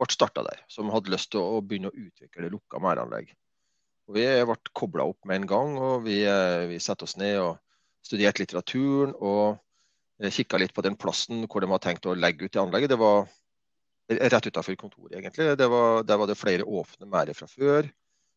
ble 0.01 0.09
starta 0.13 0.45
der, 0.47 0.63
som 0.69 0.93
hadde 0.93 1.13
lyst 1.13 1.33
til 1.33 1.43
å 1.43 1.61
begynne 1.65 1.91
å 1.93 1.97
utvikle 2.07 2.51
lukka 2.53 2.81
merdanlegg. 2.83 3.33
Og 4.07 4.19
vi 4.19 4.27
ble 4.49 4.57
kobla 4.77 5.07
opp 5.11 5.27
med 5.27 5.43
en 5.43 5.49
gang, 5.51 5.79
og 5.83 6.05
vi, 6.07 6.21
eh, 6.25 6.67
vi 6.71 6.79
satte 6.83 7.07
oss 7.09 7.17
ned 7.17 7.41
og 7.43 7.57
studerte 8.07 8.45
litteraturen. 8.45 9.15
og 9.19 9.59
eh, 10.21 10.31
Kikka 10.31 10.61
litt 10.63 10.75
på 10.75 10.85
den 10.87 10.97
plassen 10.97 11.47
hvor 11.47 11.61
de 11.61 11.71
hadde 11.71 11.87
tenkt 11.89 12.07
å 12.07 12.15
legge 12.15 12.47
ut 12.47 12.53
det 12.53 12.63
anlegget. 12.63 12.95
Det 12.95 13.01
var 13.01 13.27
rett 14.07 14.47
utenfor 14.47 14.79
kontoret, 14.79 15.19
egentlig. 15.19 15.57
Det 15.59 15.69
var, 15.71 16.03
der 16.07 16.21
var 16.21 16.31
det 16.31 16.39
flere 16.39 16.65
åpne 16.65 17.09
merder 17.11 17.35
fra 17.35 17.49
før. 17.51 17.91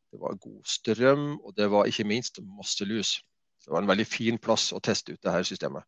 Det 0.10 0.20
var 0.20 0.42
god 0.42 0.62
strøm, 0.66 1.40
og 1.46 1.54
det 1.56 1.70
var 1.70 1.86
ikke 1.86 2.08
minst 2.08 2.42
masse 2.42 2.86
lus. 2.86 3.20
Så 3.60 3.70
det 3.70 3.76
var 3.76 3.84
en 3.84 3.92
veldig 3.92 4.08
fin 4.10 4.40
plass 4.42 4.72
å 4.74 4.82
teste 4.82 5.14
ut 5.14 5.22
det 5.22 5.34
her 5.36 5.46
systemet. 5.46 5.86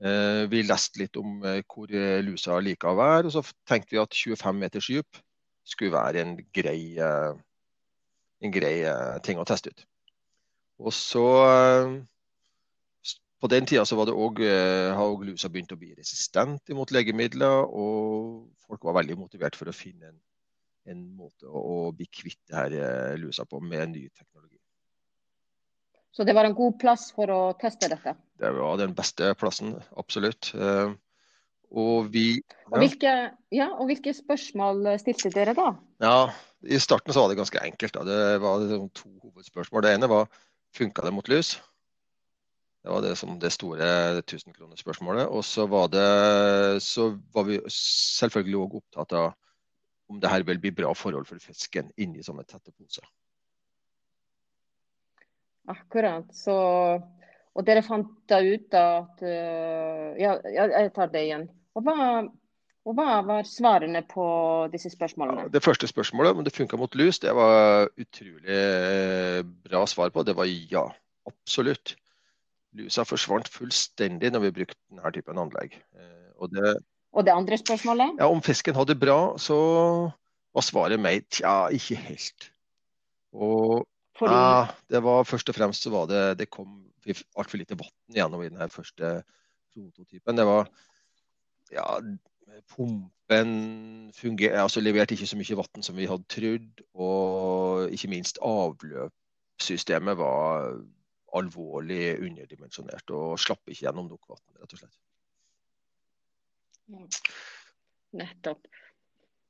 Eh, 0.00 0.46
vi 0.48 0.62
leste 0.64 1.02
litt 1.02 1.16
om 1.20 1.42
eh, 1.44 1.60
hvor 1.68 1.90
eh, 1.92 2.22
lusa 2.24 2.56
liker 2.64 2.88
å 2.88 2.96
være, 2.96 3.28
og 3.28 3.34
så 3.34 3.42
tenkte 3.68 3.92
vi 3.92 4.00
at 4.00 4.16
25 4.16 4.62
meters 4.62 4.86
dyp 4.88 5.18
skulle 5.68 5.92
være 5.92 6.22
en 6.24 6.30
grei, 6.56 6.96
en 6.98 8.52
grei 8.54 8.72
ting 9.22 9.38
å 9.38 9.44
teste 9.46 9.70
ut. 9.70 9.84
Og 10.80 10.94
så 10.96 11.26
På 13.40 13.48
den 13.48 13.68
tida 13.68 13.84
så 13.86 13.96
var 13.96 14.08
det 14.08 14.16
også, 14.16 14.48
har 14.96 15.22
lusa 15.24 15.48
begynt 15.52 15.70
å 15.72 15.78
bli 15.78 15.92
resistent 15.94 16.72
mot 16.74 16.90
legemidler, 16.90 17.70
og 17.70 18.48
folk 18.66 18.88
var 18.88 18.98
veldig 18.98 19.18
motivert 19.20 19.56
for 19.56 19.70
å 19.70 19.76
finne 19.76 20.10
en, 20.10 20.18
en 20.90 21.04
måte 21.14 21.46
å 21.46 21.92
bli 21.94 22.08
kvitt 22.10 22.40
det 22.50 22.56
her 22.56 23.16
lusa 23.20 23.46
på 23.46 23.60
med 23.62 23.94
ny 23.94 24.08
teknologi. 24.08 24.58
Så 26.10 26.26
det 26.26 26.34
var 26.34 26.48
en 26.48 26.56
god 26.56 26.80
plass 26.80 27.12
for 27.14 27.30
å 27.30 27.40
teste 27.60 27.92
dette? 27.92 28.16
Det 28.40 28.50
var 28.56 28.78
den 28.80 28.94
beste 28.96 29.34
plassen, 29.36 29.74
absolutt. 30.00 30.52
Eh, 30.56 30.92
og, 31.70 32.10
vi, 32.10 32.40
ja. 32.40 32.68
Og, 32.70 32.78
hvilke, 32.82 33.16
ja, 33.54 33.68
og 33.76 33.90
hvilke, 33.90 34.14
spørsmål 34.16 34.88
stilte 35.02 35.30
dere 35.34 35.54
da? 35.54 35.72
Ja, 36.02 36.14
I 36.66 36.80
starten 36.82 37.14
så 37.14 37.22
var 37.22 37.32
det 37.32 37.38
ganske 37.38 37.62
enkelt. 37.62 37.94
Da. 37.94 38.06
Det 38.08 38.38
var 38.42 38.64
to 38.96 39.10
hovedspørsmål. 39.26 39.84
Det 39.86 39.92
ene 39.94 40.10
var 40.10 40.30
funka 40.76 41.04
det 41.06 41.12
mot 41.14 41.28
lus? 41.30 41.58
Det 42.80 42.88
var 42.88 43.04
det, 43.04 43.12
som 43.20 43.36
det 43.38 43.52
store 43.52 43.86
1000-kronerspørsmålet. 44.22 45.28
Og 45.28 45.44
så 45.44 45.66
var, 45.68 45.90
det, 45.92 46.82
så 46.82 47.10
var 47.34 47.44
vi 47.44 47.60
selvfølgelig 47.76 48.60
òg 48.64 48.76
opptatt 48.80 49.16
av 49.20 49.32
om 50.10 50.18
det 50.18 50.30
her 50.32 50.42
vil 50.48 50.58
bli 50.58 50.72
bra 50.74 50.90
forhold 50.96 51.28
for 51.28 51.38
fisken 51.44 51.92
inni 52.00 52.24
sånne 52.24 52.42
tette 52.48 52.72
poser. 52.72 53.04
Akkurat. 55.70 56.26
Så, 56.34 56.56
og 57.58 57.66
dere 57.66 57.82
fant 57.82 58.10
da 58.30 58.38
ut 58.44 58.76
at 58.78 59.24
uh, 59.24 60.10
Ja, 60.20 60.36
jeg 60.44 60.92
tar 60.94 61.10
det 61.12 61.24
igjen. 61.26 61.48
Og 61.74 61.86
hva, 61.86 61.96
og 62.88 62.96
hva, 62.96 63.20
var 63.26 63.48
svarene 63.48 64.02
på 64.08 64.26
disse 64.72 64.92
spørsmålene? 64.92 65.46
Ja, 65.46 65.52
det 65.54 65.64
første 65.64 65.88
spørsmålet, 65.90 66.36
om 66.36 66.46
det 66.46 66.54
funka 66.54 66.78
mot 66.80 66.94
lus, 66.98 67.20
det 67.22 67.34
var 67.36 67.90
utrolig 68.00 68.56
eh, 68.56 69.40
bra 69.66 69.84
svar 69.90 70.10
på. 70.14 70.24
Det 70.26 70.36
var 70.38 70.48
ja. 70.48 70.86
Absolutt. 71.28 71.94
Lusa 72.78 73.04
forsvant 73.06 73.50
fullstendig 73.50 74.30
når 74.32 74.46
vi 74.46 74.54
brukte 74.60 74.78
denne 74.88 75.12
typen 75.14 75.38
anlegg. 75.42 75.76
Eh, 75.98 76.30
og 76.40 76.54
det, 76.54 76.74
og 77.12 77.26
det 77.26 77.34
andre 77.34 77.58
spørsmålet? 77.60 78.16
Ja, 78.18 78.30
Om 78.30 78.42
fisken 78.42 78.78
hadde 78.78 78.94
det 78.94 79.02
bra, 79.02 79.18
så 79.38 79.58
var 80.54 80.66
svaret 80.66 81.02
meg 81.02 81.26
tja, 81.30 81.68
ikke 81.74 81.98
helt. 82.08 82.50
Og 83.34 83.86
fordi... 84.20 84.36
Ja, 84.36 84.68
det 84.92 85.02
var 85.04 85.26
først 85.28 85.48
og 85.52 85.56
fremst 85.56 85.86
så 85.86 85.92
var 85.94 86.08
det 86.10 86.22
Det 86.42 86.50
kom 86.52 86.78
altfor 87.08 87.60
lite 87.60 87.78
vann 87.80 88.16
gjennom 88.16 88.42
i 88.44 88.50
den 88.52 88.72
første 88.72 89.22
prototypen. 89.72 90.36
Det 90.36 90.46
var 90.46 90.68
ja, 91.72 91.86
pumpen 92.68 93.52
funger, 94.16 94.58
altså 94.60 94.82
leverte 94.82 95.14
ikke 95.16 95.28
så 95.30 95.38
mye 95.38 95.58
vann 95.62 95.86
som 95.86 95.96
vi 95.96 96.08
hadde 96.10 96.28
trodd. 96.28 96.84
Og 96.94 97.94
ikke 97.94 98.12
minst 98.12 98.40
avløpssystemet 98.44 100.18
var 100.20 100.74
alvorlig 101.38 102.18
underdimensjonert 102.18 103.12
og 103.14 103.38
slapp 103.38 103.62
ikke 103.70 103.86
gjennom 103.86 104.10
nok 104.10 104.32
vann, 104.34 104.44
rett 104.60 104.74
og 104.74 104.82
slett. 104.82 104.98
Nettopp. 108.18 108.66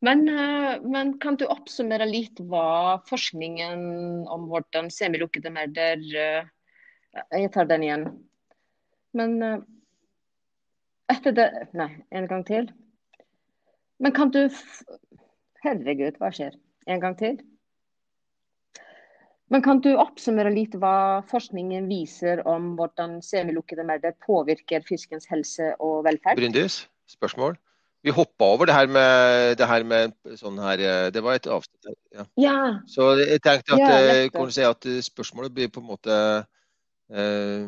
Men, 0.00 0.28
eh, 0.28 0.80
men, 0.80 1.18
kan 1.20 1.36
du 1.36 1.44
oppsummere 1.50 2.06
litt 2.08 2.40
hva 2.48 3.00
forskningen 3.08 3.82
om 4.32 4.48
hvordan 4.48 4.88
semilukkede 4.92 5.52
merder 5.52 6.00
eh, 6.16 6.48
Jeg 7.36 7.52
tar 7.52 7.68
den 7.68 7.84
igjen. 7.84 8.06
Men 9.12 9.36
eh, 9.44 9.58
etter 11.12 11.36
det 11.36 11.48
Nei, 11.76 11.90
en 12.16 12.30
gang 12.30 12.46
til. 12.48 12.70
Men 14.00 14.16
kan 14.16 14.32
du 14.32 14.46
Herregud, 15.60 16.16
hva 16.16 16.32
skjer? 16.32 16.54
En 16.88 17.02
gang 17.02 17.18
til. 17.20 17.36
Men 19.52 19.60
kan 19.66 19.82
du 19.84 19.90
oppsummere 19.98 20.52
litt 20.54 20.76
hva 20.80 21.20
forskningen 21.28 21.90
viser 21.90 22.40
om 22.48 22.76
hvordan 22.78 23.18
semilukkede 23.26 23.84
merder 23.84 24.14
påvirker 24.24 24.86
fiskens 24.86 25.28
helse 25.28 25.74
og 25.82 26.06
velferd? 26.06 26.38
Bryndis, 26.40 26.86
spørsmål? 27.10 27.58
Vi 28.02 28.12
hoppa 28.16 28.48
over 28.54 28.68
det 28.68 28.74
her 28.74 28.88
med, 28.88 29.56
det 29.60 29.66
her 29.68 29.84
med 29.84 30.14
sånn 30.40 30.58
her 30.62 30.80
eh, 30.80 31.06
Det 31.12 31.22
var 31.24 31.36
et 31.36 31.48
avsnitt 31.52 31.90
Ja. 32.16 32.24
ja. 32.40 32.58
Så 32.88 33.12
jeg 33.20 33.42
tenkte 33.44 33.76
at, 33.76 33.82
ja, 33.82 34.14
eh, 34.24 34.52
si 34.54 34.64
at 34.64 34.88
spørsmålet 35.04 35.54
blir 35.56 35.72
på 35.72 35.82
en 35.82 35.90
måte 35.90 36.16
eh, 37.12 37.66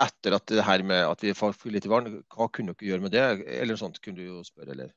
Etter 0.00 0.34
at 0.34 0.46
det 0.50 0.64
her 0.66 0.82
med 0.86 1.04
at 1.06 1.22
vi 1.22 1.36
får 1.36 1.54
for 1.54 1.70
lite 1.70 1.90
vann, 1.92 2.08
hva 2.32 2.48
kunne 2.48 2.72
dere 2.72 2.88
gjøre 2.88 3.04
med 3.04 3.12
det? 3.12 3.24
Eller 3.44 3.74
noe 3.74 3.82
sånt 3.82 3.98
kunne 4.00 4.16
du 4.16 4.30
jo 4.30 4.38
spørre, 4.46 4.72
eller? 4.72 4.94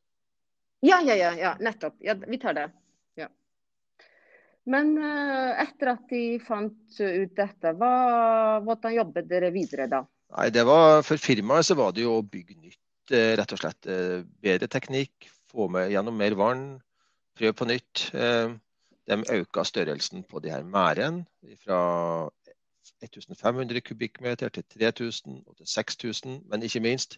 Ja, 0.79 1.01
ja, 1.03 1.17
ja. 1.19 1.33
ja 1.35 1.51
nettopp. 1.59 1.97
Ja, 1.99 2.15
vi 2.15 2.39
tar 2.39 2.55
det. 2.55 2.69
Ja. 3.19 3.27
Men 4.63 4.93
eh, 4.95 5.59
etter 5.65 5.91
at 5.97 6.07
de 6.07 6.21
fant 6.47 7.01
ut 7.03 7.35
dette, 7.35 7.73
hva, 7.81 7.91
hvordan 8.63 8.95
jobbet 8.95 9.27
dere 9.27 9.51
videre 9.51 9.89
da? 9.91 10.05
Nei, 10.37 10.47
det 10.55 10.63
var, 10.71 11.03
For 11.03 11.19
firmaet 11.19 11.67
så 11.67 11.75
var 11.75 11.91
det 11.91 12.07
jo 12.07 12.15
å 12.21 12.23
bygge 12.23 12.55
nytt 12.55 12.79
Eh, 12.79 12.82
rett 13.11 13.51
og 13.51 13.59
slett 13.59 13.87
eh, 13.91 14.21
bedre 14.43 14.69
teknikk, 14.71 15.27
få 15.51 15.67
med 15.71 15.91
gjennom 15.91 16.15
mer 16.17 16.35
vann, 16.39 16.63
prøve 17.37 17.53
på 17.57 17.67
nytt. 17.69 18.09
Eh, 18.13 18.53
de 19.07 19.19
øka 19.35 19.63
størrelsen 19.67 20.23
på 20.23 20.39
de 20.39 20.51
her 20.53 20.63
merdene 20.63 21.25
fra 21.65 22.29
1500 23.03 23.81
kubikkmeter 23.81 24.49
til 24.49 24.63
3000 24.63 25.43
og 25.47 25.57
til 25.57 25.67
6000. 25.67 26.41
Men 26.47 26.63
ikke 26.63 26.79
minst, 26.79 27.17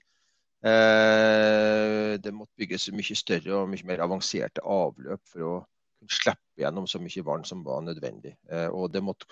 eh, 0.65 2.17
det 2.17 2.33
måtte 2.33 2.57
bygges 2.57 2.89
mye 2.91 3.15
større 3.15 3.55
og 3.61 3.69
mye 3.69 3.85
mer 3.85 4.01
avanserte 4.01 4.65
avløp 4.65 5.21
for 5.29 5.41
å 5.41 5.55
kunne 5.99 6.09
slippe 6.09 6.63
gjennom 6.63 6.87
så 6.87 6.99
mye 6.99 7.25
vann 7.25 7.45
som 7.45 7.65
var 7.65 7.81
nødvendig. 7.81 8.35
Eh, 8.49 8.67
og 8.67 8.93
det 8.93 9.03
måtte 9.03 9.25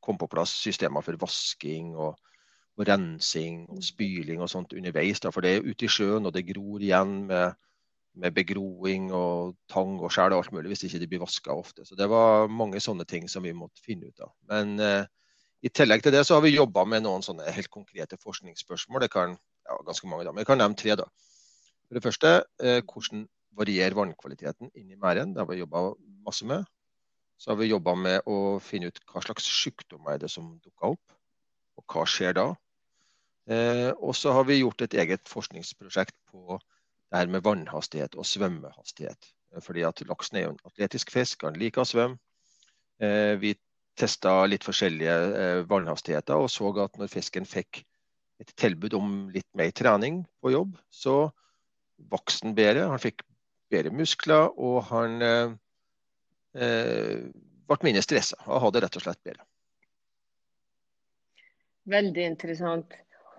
komme 0.00 0.18
på 0.18 0.30
plass 0.30 0.50
systemer 0.50 1.00
for 1.00 1.16
vasking 1.20 1.94
og, 1.96 2.18
og 2.78 2.86
rensing 2.86 3.64
og 3.74 3.82
spyling 3.82 4.42
og 4.42 4.50
sånt 4.52 4.72
underveis. 4.72 5.20
Da, 5.20 5.32
for 5.34 5.44
det 5.44 5.56
er 5.56 5.66
ute 5.66 5.88
i 5.88 5.90
sjøen, 5.90 6.26
og 6.26 6.34
det 6.34 6.46
gror 6.48 6.82
igjen 6.82 7.24
med 7.30 7.58
med 8.18 8.34
begroing 8.34 9.10
og 9.14 9.54
tang 9.70 9.98
og 10.00 10.10
skjell 10.12 10.34
og 10.34 10.42
alt 10.42 10.54
mulig 10.54 10.72
hvis 10.72 10.84
ikke 10.88 11.00
det 11.02 11.08
blir 11.10 11.22
vaska 11.22 11.54
ofte. 11.54 11.84
Så 11.86 11.96
det 11.98 12.08
var 12.10 12.50
mange 12.50 12.80
sånne 12.82 13.06
ting 13.08 13.28
som 13.30 13.44
vi 13.46 13.54
måtte 13.56 13.82
finne 13.84 14.10
ut 14.10 14.24
av. 14.24 14.32
Men 14.50 14.74
eh, 14.82 15.06
i 15.62 15.70
tillegg 15.70 16.02
til 16.04 16.14
det 16.14 16.24
så 16.26 16.38
har 16.38 16.44
vi 16.44 16.54
jobba 16.56 16.84
med 16.88 17.04
noen 17.06 17.24
sånne 17.26 17.48
helt 17.54 17.70
konkrete 17.74 18.18
forskningsspørsmål. 18.22 19.04
Det 19.04 19.12
kan, 19.14 19.36
ja, 19.68 19.78
ganske 19.86 20.10
mange 20.10 20.26
da, 20.26 20.34
men 20.34 20.42
jeg 20.42 20.50
kan 20.50 20.62
nevne 20.62 20.78
tre. 20.78 20.96
da. 20.98 21.06
For 21.86 21.98
det 21.98 22.04
første, 22.04 22.34
eh, 22.62 22.80
hvordan 22.82 23.26
varierer 23.58 23.96
vannkvaliteten 23.98 24.72
inni 24.74 24.98
merden? 24.98 25.34
Det 25.34 25.42
har 25.42 25.50
vi 25.50 25.62
jobba 25.62 25.92
masse 26.26 26.46
med. 26.46 26.66
Så 27.38 27.52
har 27.52 27.60
vi 27.60 27.70
jobba 27.70 27.94
med 27.94 28.26
å 28.26 28.58
finne 28.62 28.90
ut 28.90 28.98
hva 29.12 29.22
slags 29.22 29.46
sykdommer 29.46 30.16
er 30.16 30.24
det 30.24 30.30
som 30.32 30.56
dukker 30.58 30.94
opp, 30.96 31.18
og 31.78 31.94
hva 31.94 32.02
skjer 32.10 32.34
da. 32.34 32.48
Eh, 33.48 33.90
og 33.96 34.16
så 34.16 34.34
har 34.36 34.44
vi 34.48 34.60
gjort 34.60 34.82
et 34.84 34.94
eget 35.00 35.28
forskningsprosjekt 35.28 36.16
på 36.30 36.58
det 36.58 37.20
her 37.22 37.30
med 37.32 37.44
vannhastighet 37.46 38.16
og 38.18 38.26
svømmehastighet. 38.28 39.30
Fordi 39.64 39.84
at 39.88 40.02
Laksen 40.08 40.36
er 40.36 40.44
jo 40.44 40.50
en 40.54 40.66
atletisk 40.68 41.12
fisk, 41.14 41.46
han 41.46 41.56
liker 41.56 41.82
å 41.82 41.88
svømme. 41.88 42.20
Eh, 43.00 43.38
vi 43.40 43.54
testa 43.98 44.42
litt 44.46 44.66
forskjellige 44.66 45.14
eh, 45.42 45.62
vannhastigheter 45.70 46.38
og 46.38 46.50
så 46.52 46.70
at 46.84 46.98
når 46.98 47.10
fisken 47.10 47.46
fikk 47.48 47.82
et 48.38 48.52
tilbud 48.58 48.94
om 48.94 49.14
litt 49.34 49.48
mer 49.58 49.72
trening 49.74 50.20
på 50.42 50.52
jobb, 50.52 50.76
så 50.90 51.30
vokste 52.12 52.46
han 52.46 52.54
bedre. 52.58 52.86
Han 52.92 53.02
fikk 53.02 53.24
bedre 53.72 53.90
muskler, 53.94 54.52
og 54.54 54.82
han 54.92 55.22
eh, 55.22 55.56
eh 56.54 57.28
ble 57.68 57.76
mindre 57.84 58.00
stressa 58.00 58.38
og 58.46 58.62
hadde 58.62 58.80
rett 58.80 58.96
og 58.96 59.02
slett 59.04 59.18
bedre. 59.26 59.42
Veldig 61.88 62.24
interessant. 62.24 62.94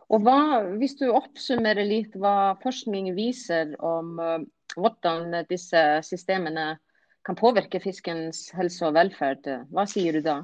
Og 0.10 0.26
hva, 0.26 0.66
Hvis 0.82 0.98
du 1.00 1.10
oppsummerer 1.14 1.86
litt 1.86 2.16
hva 2.18 2.56
forskning 2.64 3.12
viser 3.18 3.76
om 3.86 4.18
uh, 4.22 4.40
hvordan 4.76 5.46
disse 5.50 5.82
systemene 6.06 6.78
kan 7.26 7.38
påvirke 7.38 7.82
fiskens 7.84 8.48
helse 8.56 8.86
og 8.88 8.96
velferd, 8.98 9.46
hva 9.70 9.86
sier 9.90 10.18
du 10.18 10.22
da? 10.26 10.38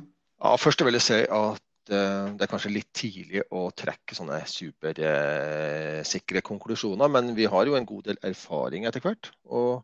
Ja, 0.44 0.56
først 0.60 0.84
vil 0.86 0.98
jeg 0.98 1.06
si 1.06 1.20
at 1.24 1.62
uh, 1.94 2.26
det 2.36 2.46
er 2.46 2.52
kanskje 2.52 2.74
litt 2.76 2.92
tidlig 2.94 3.46
å 3.50 3.70
trekke 3.74 4.18
sånne 4.18 4.42
supersikre 4.50 6.44
uh, 6.44 6.46
konklusjoner, 6.46 7.10
men 7.10 7.34
vi 7.38 7.50
har 7.50 7.66
jo 7.66 7.78
en 7.80 7.90
god 7.90 8.12
del 8.12 8.22
erfaring 8.28 8.86
etter 8.86 9.02
hvert. 9.02 9.32
Og 9.50 9.82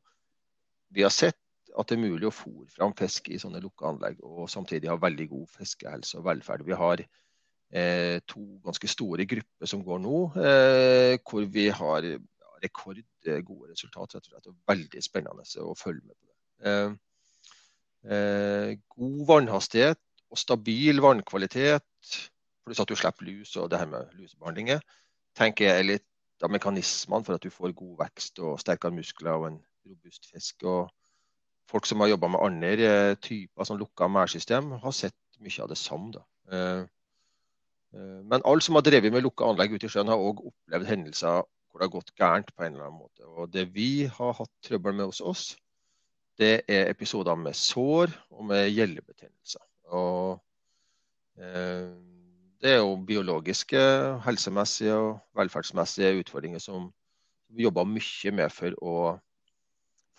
vi 0.93 1.07
har 1.07 1.13
sett 1.15 1.39
at 1.71 1.87
det 1.87 1.95
er 1.95 2.03
mulig 2.03 2.27
å 2.27 2.35
fòre 2.35 2.67
fram 2.69 2.93
fisk 2.99 3.31
i 3.31 3.39
sånne 3.39 3.63
lukka 3.63 3.87
anlegg 3.93 4.19
og 4.27 4.49
samtidig 4.51 4.91
ha 4.91 4.97
veldig 4.99 5.27
god 5.31 5.47
fiskehelse 5.55 6.19
og 6.19 6.27
velferd. 6.27 6.67
Vi 6.67 6.75
har 6.75 6.99
Eh, 6.99 7.07
to 8.27 8.41
ganske 8.65 8.87
store 8.91 9.25
grupper 9.25 9.69
som 9.69 9.83
går 9.85 10.01
nå, 10.03 10.17
eh, 10.43 11.13
hvor 11.23 11.45
vi 11.47 11.69
har 11.71 12.07
rekordgode 12.61 13.71
resultater. 13.71 14.19
rett 14.19 14.27
og 14.27 14.33
slett, 14.33 14.47
og 14.47 14.55
Veldig 14.67 15.03
spennende 15.03 15.45
å 15.63 15.75
følge 15.77 16.03
med 16.05 16.15
på 16.15 16.27
det. 16.27 16.99
Eh, 18.01 18.77
god 18.97 19.25
vannhastighet 19.29 19.99
og 20.31 20.39
stabil 20.39 21.01
vannkvalitet, 21.03 22.15
pluss 22.65 22.79
at 22.81 22.89
du 22.89 22.95
slipper 22.97 23.27
lus 23.27 23.55
og 23.61 23.69
det 23.69 23.81
her 23.81 23.89
med 23.89 24.09
lusebehandlinger, 24.17 24.81
tenker 25.37 25.67
jeg 25.67 25.79
er 25.79 25.87
litt 25.87 26.07
av 26.41 26.49
mekanismene 26.49 27.25
for 27.25 27.37
at 27.37 27.45
du 27.45 27.53
får 27.53 27.75
god 27.77 27.99
vekst 27.99 28.41
og 28.41 28.57
sterkere 28.61 28.95
muskler 28.95 29.37
og 29.37 29.47
en 29.51 29.59
robust 29.85 30.25
fisk. 30.31 30.63
og 30.63 30.89
Folk 31.69 31.85
som 31.85 32.01
har 32.01 32.09
jobba 32.11 32.27
med 32.33 32.41
andre 32.43 33.15
typer 33.21 33.67
sånn 33.67 33.79
lukka 33.79 34.09
merdsystem, 34.11 34.73
har 34.81 34.95
sett 34.95 35.15
mye 35.39 35.61
av 35.63 35.69
det 35.69 35.77
samme. 35.77 36.25
Eh, 37.95 38.19
men 38.23 38.45
alle 38.45 38.63
som 38.63 38.77
har 38.77 38.85
drevet 38.85 39.13
med 39.13 39.25
lukka 39.25 39.49
anlegg 39.51 39.75
ute 39.75 39.89
i 39.89 39.93
sjøen, 39.93 40.11
har 40.11 40.21
òg 40.21 40.45
opplevd 40.51 40.89
hendelser 40.89 41.41
hvor 41.71 41.79
det 41.79 41.87
har 41.87 41.95
gått 41.95 42.15
gærent 42.19 42.53
på 42.55 42.65
en 42.65 42.73
eller 42.73 42.87
annen 42.87 42.99
måte. 42.99 43.25
Og 43.25 43.51
Det 43.51 43.67
vi 43.75 44.05
har 44.11 44.37
hatt 44.37 44.51
trøbbel 44.65 44.95
med 44.97 45.11
hos 45.11 45.21
oss, 45.21 45.43
det 46.39 46.63
er 46.67 46.89
episoder 46.89 47.35
med 47.35 47.55
sår 47.55 48.11
og 48.31 48.45
med 48.49 48.69
gjellebetennelser. 48.71 49.63
Og 49.91 50.41
eh, 51.39 51.91
det 52.61 52.75
er 52.75 52.81
jo 52.81 52.95
biologiske, 53.07 53.81
helsemessige 54.25 54.95
og 54.95 55.19
velferdsmessige 55.37 56.19
utfordringer 56.21 56.61
som 56.61 56.91
vi 57.51 57.65
jobber 57.65 57.87
mye 57.89 58.33
med 58.35 58.53
for 58.53 58.75
å 58.81 58.95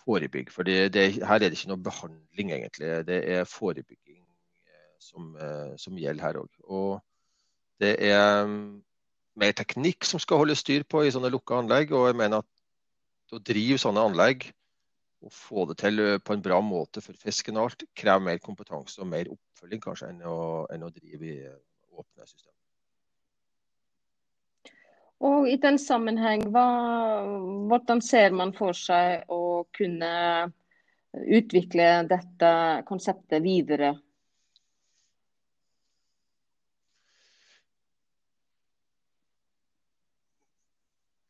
forebygge. 0.03 0.51
For 0.53 0.67
her 0.67 0.89
er 0.89 1.45
det 1.45 1.53
ikke 1.55 1.71
noe 1.71 1.85
behandling, 1.85 2.51
egentlig. 2.57 2.91
Det 3.07 3.19
er 3.37 3.49
forebygging 3.49 4.21
eh, 4.21 4.91
som, 4.99 5.33
eh, 5.37 5.73
som 5.79 5.97
gjelder 5.97 6.27
her 6.27 6.41
òg. 6.43 7.01
Det 7.83 7.93
er 8.09 8.47
mm, 8.47 8.65
mer 9.43 9.55
teknikk 9.57 10.07
som 10.07 10.21
skal 10.21 10.43
holde 10.43 10.57
styr 10.57 10.85
på 10.87 11.03
i 11.03 11.11
sånne 11.13 11.31
lukka 11.33 11.59
anlegg. 11.61 11.93
Og 11.95 12.09
jeg 12.09 12.19
mener 12.19 12.43
at 12.43 13.33
å 13.33 13.41
drive 13.41 13.79
sånne 13.81 14.03
anlegg 14.09 14.47
og 15.23 15.31
få 15.31 15.67
det 15.69 15.77
til 15.79 16.01
eh, 16.03 16.17
på 16.19 16.35
en 16.35 16.43
bra 16.43 16.59
måte 16.63 17.01
for 17.03 17.17
fisken 17.19 17.57
og 17.57 17.69
alt, 17.69 17.85
krever 17.95 18.25
mer 18.25 18.41
kompetanse 18.43 18.99
og 19.01 19.07
mer 19.07 19.29
oppfølging 19.31 19.83
kanskje 19.83 20.09
enn 20.11 20.25
å, 20.27 20.39
enn 20.73 20.83
å 20.83 20.91
drive 20.91 21.29
i 21.29 21.37
eh, 21.47 21.61
åpne 21.93 22.27
systemer. 22.27 22.51
Og 25.23 25.47
I 25.47 25.55
den 25.63 25.77
sammenheng, 25.79 26.49
hva, 26.51 26.65
hvordan 27.69 28.01
ser 28.03 28.35
man 28.35 28.51
for 28.57 28.75
seg 28.75 29.23
å 29.31 29.63
kunne 29.71 30.11
utvikle 31.13 31.87
dette 32.09 32.49
konseptet 32.89 33.39
videre? 33.45 33.93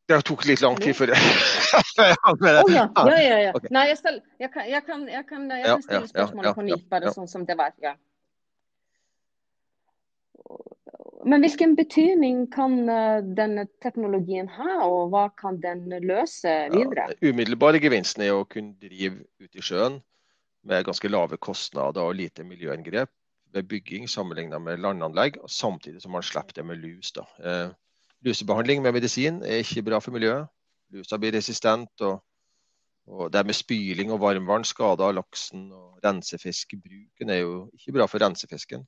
Det 0.08 0.18
tok 0.28 0.42
litt 0.44 0.60
lang 0.60 0.74
tid 0.76 0.96
før 0.96 1.14
jeg 1.14 1.20
oh, 2.28 2.42
ja. 2.44 2.84
ja, 2.92 3.20
ja, 3.20 3.36
ja. 3.46 3.52
Okay. 3.56 3.70
Nei, 3.72 3.86
jeg, 3.88 3.98
skal, 4.02 4.18
jeg, 4.38 4.50
kan, 4.52 4.66
jeg, 4.68 4.82
kan, 4.84 5.06
jeg, 5.08 5.24
kan, 5.28 5.46
jeg 5.50 5.64
kan 5.64 5.84
stille 5.86 6.10
spørsmålet 6.10 6.58
på 6.58 6.66
nytt, 6.66 6.84
bare 6.92 7.12
sånn 7.14 7.30
som 7.30 7.46
det 7.48 7.56
var. 7.60 7.72
ja. 7.82 7.94
Men 11.24 11.40
hvilken 11.40 11.72
betydning 11.78 12.42
kan 12.52 12.82
eh, 12.92 13.24
denne 13.36 13.64
teknologien 13.80 14.48
ha, 14.58 14.84
og 14.84 15.14
hva 15.14 15.30
kan 15.40 15.56
den 15.62 15.86
løse 16.04 16.52
videre? 16.74 17.06
Ja, 17.14 17.30
umiddelbare 17.32 17.80
gevinsten 17.80 18.26
er 18.26 18.36
å 18.36 18.44
kunne 18.44 18.76
drive 18.82 19.24
ute 19.40 19.56
i 19.56 19.64
sjøen 19.64 20.02
med 20.68 20.84
ganske 20.84 21.08
lave 21.08 21.40
kostnader 21.40 22.04
og 22.04 22.18
lite 22.20 22.44
miljøinngrep 22.44 23.08
ved 23.56 23.70
bygging 23.70 24.04
sammenlignet 24.10 24.60
med 24.60 24.84
landanlegg, 24.84 25.40
samtidig 25.48 26.02
som 26.04 26.12
man 26.16 26.24
slipper 26.26 26.58
det 26.58 26.66
med 26.68 26.82
lus. 26.82 27.12
Da. 27.16 27.24
Eh, 28.24 28.28
Lusebehandling 28.28 28.82
med 28.82 28.92
medisin 28.92 29.42
er 29.42 29.62
ikke 29.62 29.82
bra 29.82 29.98
for 30.00 30.12
miljøet. 30.12 30.48
Lusa 30.90 31.18
blir 31.18 31.32
resistent. 31.32 32.00
og, 32.00 32.22
og 33.06 33.32
Det 33.32 33.46
med 33.46 33.54
spyling 33.54 34.12
og 34.12 34.20
varmvann 34.20 34.64
skader 34.64 35.12
laksen 35.12 35.72
og 35.72 35.98
rensefiskbruken 36.04 37.30
er 37.30 37.42
jo 37.42 37.70
ikke 37.74 37.92
bra 37.92 38.06
for 38.06 38.18
rensefisken. 38.18 38.86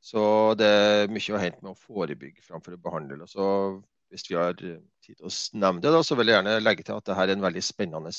Så 0.00 0.54
det 0.54 0.66
er 0.66 1.08
mye 1.08 1.34
å 1.34 1.40
hente 1.40 1.62
med 1.62 1.72
å 1.72 1.80
forebygge 1.80 2.42
framfor 2.42 2.74
å 2.74 2.82
behandle. 2.82 3.26
Så 3.26 3.80
hvis 4.10 4.28
vi 4.30 4.36
har 4.36 4.52
tid 4.54 4.82
til 5.02 5.16
å 5.24 5.30
nevne 5.54 5.80
det, 5.80 5.90
da, 5.90 6.02
så 6.02 6.14
vil 6.14 6.28
jeg 6.28 6.36
gjerne 6.36 6.60
legge 6.60 6.84
til 6.84 6.94
at 6.94 7.06
dette 7.06 7.20
er 7.22 7.32
en 7.32 7.42
veldig 7.42 7.62
spennende 7.64 8.12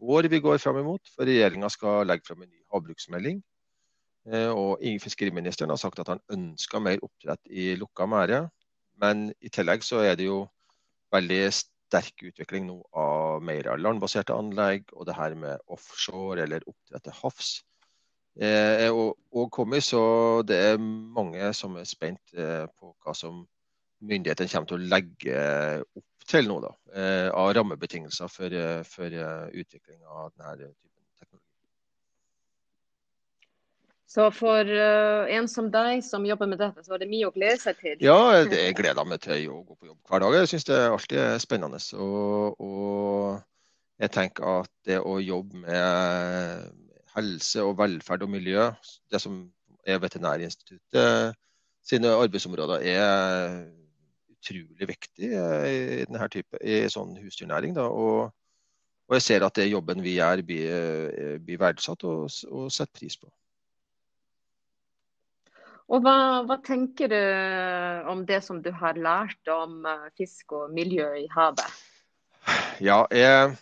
vår 0.00 0.30
vi 0.32 0.40
går 0.40 0.58
fram 0.58 0.78
imot. 0.80 1.10
For 1.14 1.28
regjeringa 1.28 1.68
skal 1.68 2.06
legge 2.08 2.24
fram 2.24 2.42
en 2.42 2.48
ny 2.48 2.62
havbruksmelding. 2.72 3.42
Eh, 4.32 4.48
og 4.48 4.80
fiskeriministeren 5.02 5.70
har 5.70 5.76
sagt 5.80 6.00
at 6.00 6.08
han 6.08 6.22
ønsker 6.32 6.80
mer 6.80 7.04
oppdrett 7.04 7.40
i 7.50 7.74
lukka 7.76 8.06
merde. 8.08 8.48
Men 9.00 9.30
i 9.40 9.50
tillegg 9.52 9.84
så 9.86 10.02
er 10.04 10.18
det 10.18 10.26
jo 10.28 10.42
veldig 11.14 11.42
sterk 11.54 12.22
utvikling 12.28 12.68
nå 12.68 12.76
av 12.96 13.42
mer 13.42 13.70
landbaserte 13.80 14.36
anlegg, 14.36 14.92
og 14.94 15.08
det 15.08 15.16
her 15.16 15.34
med 15.38 15.64
offshore 15.74 16.44
eller 16.44 16.66
oppdrett 16.68 17.06
til 17.08 17.16
havs 17.22 17.48
eh, 18.38 18.86
er 18.86 18.92
òg 18.94 19.48
kommet. 19.56 19.86
Så 19.86 20.02
det 20.46 20.60
er 20.72 20.78
mange 20.80 21.50
som 21.56 21.78
er 21.80 21.88
spent 21.88 22.36
eh, 22.36 22.66
på 22.78 22.92
hva 23.02 23.16
som 23.16 23.42
myndighetene 24.00 24.52
kommer 24.52 24.70
til 24.70 24.78
å 24.78 24.92
legge 24.94 25.40
opp 25.82 26.28
til 26.30 26.46
nå, 26.46 26.60
da, 26.62 26.70
eh, 26.94 27.28
av 27.34 27.50
rammebetingelser 27.56 28.30
for, 28.30 28.54
for 28.86 29.18
utvikling 29.64 30.04
av 30.06 30.30
denne 30.36 30.70
typen 30.70 31.40
Så 34.10 34.26
for 34.34 34.66
uh, 34.66 35.28
en 35.30 35.46
som 35.46 35.68
deg 35.70 36.00
som 36.02 36.24
jobber 36.26 36.48
med 36.50 36.58
dette, 36.58 36.82
så 36.82 36.96
var 36.96 36.98
det 36.98 37.06
mye 37.12 37.28
å 37.28 37.34
glede 37.34 37.60
seg 37.62 37.78
til? 37.78 38.00
Ja, 38.02 38.42
jeg 38.42 38.74
gleder 38.74 39.06
meg 39.06 39.20
til 39.22 39.44
å 39.52 39.60
gå 39.62 39.76
på 39.76 39.86
jobb 39.86 40.10
hver 40.10 40.24
dag. 40.24 40.34
Jeg 40.40 40.50
syns 40.50 40.66
det 40.66 40.78
alltid 40.82 41.20
er 41.22 41.42
spennende. 41.42 41.78
Og, 41.94 42.58
og 42.58 44.02
jeg 44.02 44.14
tenker 44.16 44.64
at 44.64 44.72
det 44.88 44.98
å 44.98 45.20
jobbe 45.22 45.62
med 45.62 46.72
helse 47.14 47.62
og 47.62 47.76
velferd 47.78 48.26
og 48.26 48.34
miljø, 48.34 48.66
det 49.14 49.22
som 49.22 49.44
er 49.86 50.02
Veterinærinstituttet 50.02 51.38
sine 51.86 52.10
arbeidsområder 52.10 52.82
er 52.90 53.60
utrolig 54.34 54.88
viktig 54.90 55.30
i 55.30 56.04
denne 56.08 56.30
type, 56.34 56.58
i 56.66 56.82
sånn 56.90 57.14
husdyrnæring. 57.20 57.78
Da, 57.78 57.86
og, 57.86 58.34
og, 59.06 59.14
jeg 59.20 59.28
ser 59.28 59.46
at 59.46 59.54
det 59.54 59.70
jobben 59.70 60.02
vi 60.02 60.18
gjør, 60.18 60.42
blir, 60.50 61.38
blir 61.46 61.62
verdsatt 61.62 62.02
og, 62.10 62.26
og 62.50 62.72
satt 62.74 62.90
pris 62.96 63.14
på. 63.20 63.30
Og 65.90 66.04
hva, 66.04 66.16
hva, 66.46 66.56
tenker 66.62 67.10
du 67.10 68.10
om 68.10 68.22
det 68.26 68.38
som 68.46 68.60
du 68.62 68.70
har 68.70 68.98
lært 68.98 69.50
om 69.50 69.82
eh, 69.90 70.06
fisk 70.18 70.54
og 70.54 70.70
miljø 70.74 71.08
i 71.18 71.26
havet? 71.32 71.80
Ja, 72.80 73.02
jeg, 73.10 73.56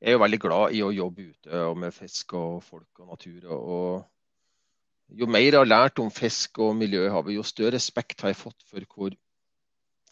jeg 0.00 0.08
er 0.08 0.16
jo 0.16 0.22
veldig 0.24 0.40
glad 0.40 0.74
i 0.78 0.80
å 0.86 0.94
jobbe 0.94 1.28
ute 1.34 1.64
med 1.78 1.94
fisk 1.94 2.32
og 2.38 2.62
folk 2.64 3.04
og 3.04 3.12
natur. 3.12 3.44
Og 3.52 5.20
jo 5.20 5.28
mer 5.28 5.44
jeg 5.44 5.58
har 5.60 5.68
lært 5.68 6.00
om 6.00 6.10
fisk 6.12 6.62
og 6.64 6.74
miljø 6.80 7.04
i 7.06 7.12
havet, 7.12 7.36
jo 7.36 7.44
større 7.46 7.76
respekt 7.76 8.24
har 8.24 8.32
jeg 8.32 8.40
fått 8.40 8.64
for 8.72 8.88
hvor 8.94 9.16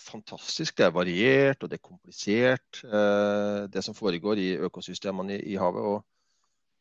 fantastisk 0.07 0.77
det 0.79 0.87
er 0.87 0.95
variert 0.95 1.65
og 1.65 1.73
det 1.73 1.81
er 1.81 1.89
komplisert, 1.89 2.85
eh, 2.85 3.67
det 3.73 3.83
som 3.83 3.97
foregår 3.97 4.39
i 4.39 4.51
økosystemene 4.69 5.41
i, 5.41 5.55
i 5.57 5.61
havet. 5.61 5.89
Og, 5.97 6.05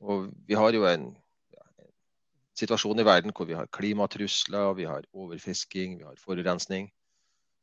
og 0.04 0.28
vi 0.44 0.60
har 0.60 0.76
jo 0.76 0.84
en 0.92 1.14
situasjon 2.56 3.02
i 3.02 3.08
verden 3.08 3.34
hvor 3.36 3.48
vi 3.50 3.58
har 3.58 3.70
klimatrusler, 3.76 4.74
vi 4.78 4.88
har 4.88 5.08
overfisking, 5.14 5.98
vi 6.00 6.08
har 6.08 6.20
forurensning. 6.22 6.90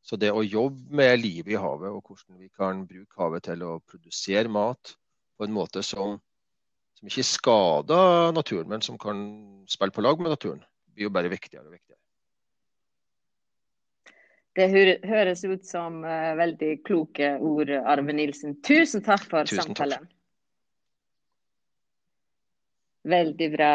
Så 0.03 0.19
det 0.19 0.33
å 0.35 0.43
jobbe 0.43 0.97
med 0.99 1.21
livet 1.23 1.55
i 1.55 1.61
havet 1.61 1.95
og 1.95 2.03
hvordan 2.03 2.41
vi 2.43 2.51
kan 2.51 2.85
bruke 2.89 3.21
havet 3.21 3.47
til 3.47 3.63
å 3.63 3.79
produsere 3.87 4.51
mat 4.51 4.97
på 5.39 5.47
en 5.47 5.55
måte 5.55 5.85
som, 5.87 6.19
som 6.99 7.11
ikke 7.11 7.27
skader 7.27 8.35
naturen, 8.35 8.69
men 8.73 8.83
som 8.83 8.99
kan 9.01 9.23
spille 9.71 9.95
på 9.95 10.05
lag 10.05 10.21
med 10.21 10.35
naturen, 10.35 10.65
blir 10.93 11.09
jo 11.09 11.15
bare 11.15 11.31
viktigere 11.33 11.69
og 11.69 11.77
viktigere. 11.77 12.01
Det 14.53 14.67
høres 15.09 15.47
ut 15.49 15.65
som 15.65 16.03
uh, 16.05 16.35
veldig 16.37 16.75
kloke 16.85 17.39
ord, 17.41 17.71
Arve 17.73 18.13
Nilsen. 18.13 18.59
Tusen 18.61 19.01
takk 19.07 19.25
for 19.25 19.49
Tusen 19.49 19.71
samtalen. 19.71 20.05
Takk. 20.05 20.19
Veldig 23.09 23.49
bra. 23.55 23.73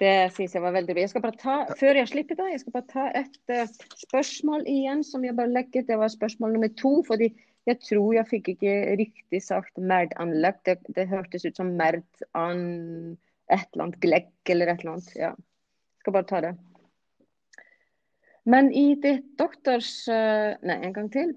Det 0.00 0.12
syns 0.36 0.54
jeg 0.56 0.62
var 0.64 0.74
veldig 0.76 0.94
bra. 0.94 1.02
Jeg 1.04 1.12
skal 1.12 1.24
bare 1.24 1.40
ta, 1.40 1.56
før 1.80 2.00
jeg 2.00 2.10
slipper 2.10 2.38
det, 2.38 2.48
jeg 2.52 2.62
skal 2.62 2.74
bare 2.74 2.90
ta 2.90 3.06
et 3.16 3.52
uh, 3.52 3.90
spørsmål 4.02 4.66
igjen 4.68 5.02
som 5.06 5.24
jeg 5.24 5.36
bare 5.38 5.52
legger. 5.52 5.86
Det 5.88 5.98
var 6.00 6.12
spørsmål 6.12 6.56
nummer 6.56 6.72
to. 6.80 6.98
fordi 7.06 7.30
jeg 7.66 7.80
tror 7.82 8.12
jeg 8.14 8.30
fikk 8.30 8.52
ikke 8.54 8.74
riktig 9.00 9.42
sagt 9.42 9.80
merdanlegg. 9.80 10.60
Det, 10.68 10.78
det 10.96 11.08
hørtes 11.10 11.48
ut 11.48 11.58
som 11.58 11.74
merd 11.78 12.04
an 12.38 13.16
et 13.52 13.66
eller 13.72 13.86
annet 13.86 14.00
glegg 14.02 14.52
eller 14.52 14.70
et 14.70 14.84
eller 14.84 14.96
annet. 14.96 15.12
Ja. 15.18 15.32
Jeg 15.34 16.04
skal 16.04 16.16
bare 16.18 16.30
ta 16.30 16.42
det. 16.44 16.54
Men 18.46 18.70
i 18.70 18.92
ditt 19.02 19.32
doktors... 19.40 19.90
Uh, 20.06 20.54
nei, 20.62 20.78
en 20.86 20.94
gang 20.94 21.10
til. 21.10 21.34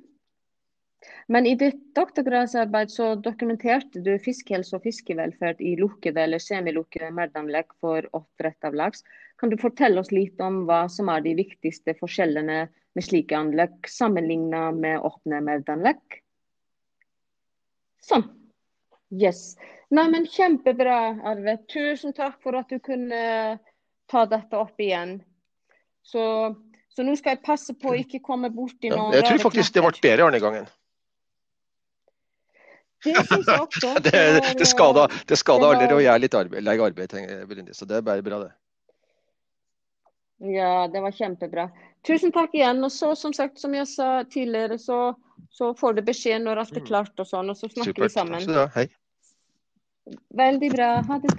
Men 1.28 1.46
i 1.46 1.56
ditt 1.56 1.80
doktorgradsarbeid 1.96 2.92
så 2.92 3.14
dokumenterte 3.16 4.02
du 4.04 4.12
fiskehelse 4.20 4.76
og 4.76 4.84
fiskevelferd 4.84 5.62
i 5.62 5.76
lukkede 5.80 6.24
eller 6.26 6.42
semilukkede 6.44 7.12
merdanlegg 7.16 7.72
for 7.80 8.08
oppdrett 8.18 8.68
av 8.68 8.76
laks. 8.76 9.06
Kan 9.40 9.54
du 9.54 9.58
fortelle 9.62 10.02
oss 10.02 10.12
litt 10.12 10.42
om 10.44 10.64
hva 10.68 10.88
som 10.92 11.12
er 11.14 11.24
de 11.24 11.36
viktigste 11.38 11.96
forskjellene 12.00 12.66
med 12.98 13.06
slike 13.06 13.38
anlegg 13.38 13.88
sammenlignet 13.88 14.82
med 14.82 15.06
åpne 15.06 15.42
merdanlegg? 15.46 16.20
Sånn. 18.04 18.26
Yes. 19.14 19.54
Nei, 19.94 20.08
men 20.12 20.28
Kjempebra, 20.30 20.98
Arve. 21.26 21.58
Tusen 21.72 22.14
takk 22.18 22.42
for 22.44 22.58
at 22.60 22.70
du 22.70 22.82
kunne 22.84 23.22
ta 24.10 24.26
dette 24.30 24.58
opp 24.58 24.82
igjen. 24.82 25.20
Så, 26.06 26.24
så 26.90 27.06
nå 27.06 27.16
skal 27.20 27.38
jeg 27.38 27.46
passe 27.46 27.76
på 27.78 27.94
å 27.94 27.98
ikke 28.02 28.22
komme 28.26 28.52
borti 28.54 28.90
noen 28.90 29.14
ja, 29.14 29.22
Jeg 29.22 29.30
tror 29.32 29.50
faktisk 29.50 29.78
det 29.78 29.86
ble 29.86 29.96
bedre 30.02 30.28
denne 30.28 30.42
gangen. 30.42 30.70
Det 33.04 33.16
syns 33.28 33.48
jeg 33.48 33.62
også. 33.64 33.92
det, 34.04 34.24
det 34.60 34.68
skader, 34.68 35.14
det 35.30 35.38
skader 35.40 35.72
aldri 35.72 35.96
å 35.96 36.02
gjøre 36.04 36.24
litt 36.26 36.36
arbeid, 36.36 36.66
legge 36.68 36.90
arbeid, 36.90 37.12
tenker, 37.14 37.70
så 37.76 37.88
det 37.88 38.00
er 38.00 38.08
bare 38.10 38.26
bra, 38.26 38.42
det. 38.44 38.52
Ja, 40.40 40.88
det 40.88 41.02
var 41.04 41.12
kjempebra. 41.12 41.70
Tusen 42.08 42.32
takk 42.32 42.54
igjen. 42.56 42.84
Og 42.84 42.92
så, 42.96 43.12
som 43.16 43.34
sagt, 43.36 43.60
som 43.60 43.76
jeg 43.76 43.88
sa 43.92 44.24
tidligere, 44.24 44.80
så, 44.80 45.14
så 45.52 45.74
får 45.76 45.98
du 45.98 46.06
beskjed 46.08 46.46
når 46.46 46.64
alt 46.64 46.76
er 46.78 46.84
mm. 46.84 46.88
klart 46.88 47.20
og 47.20 47.28
sånn, 47.28 47.52
og 47.52 47.60
så 47.60 47.68
snakker 47.68 47.92
Supert. 47.92 48.06
vi 48.06 48.14
sammen. 48.14 48.40
Takk 48.40 48.48
skal 48.48 48.56
du 48.56 48.62
ha. 48.62 48.70
Hei. 48.78 48.88
Veldig 50.40 50.70
bra. 50.74 50.90
Ha 51.06 51.20
det 51.20 51.28
til. 51.28 51.38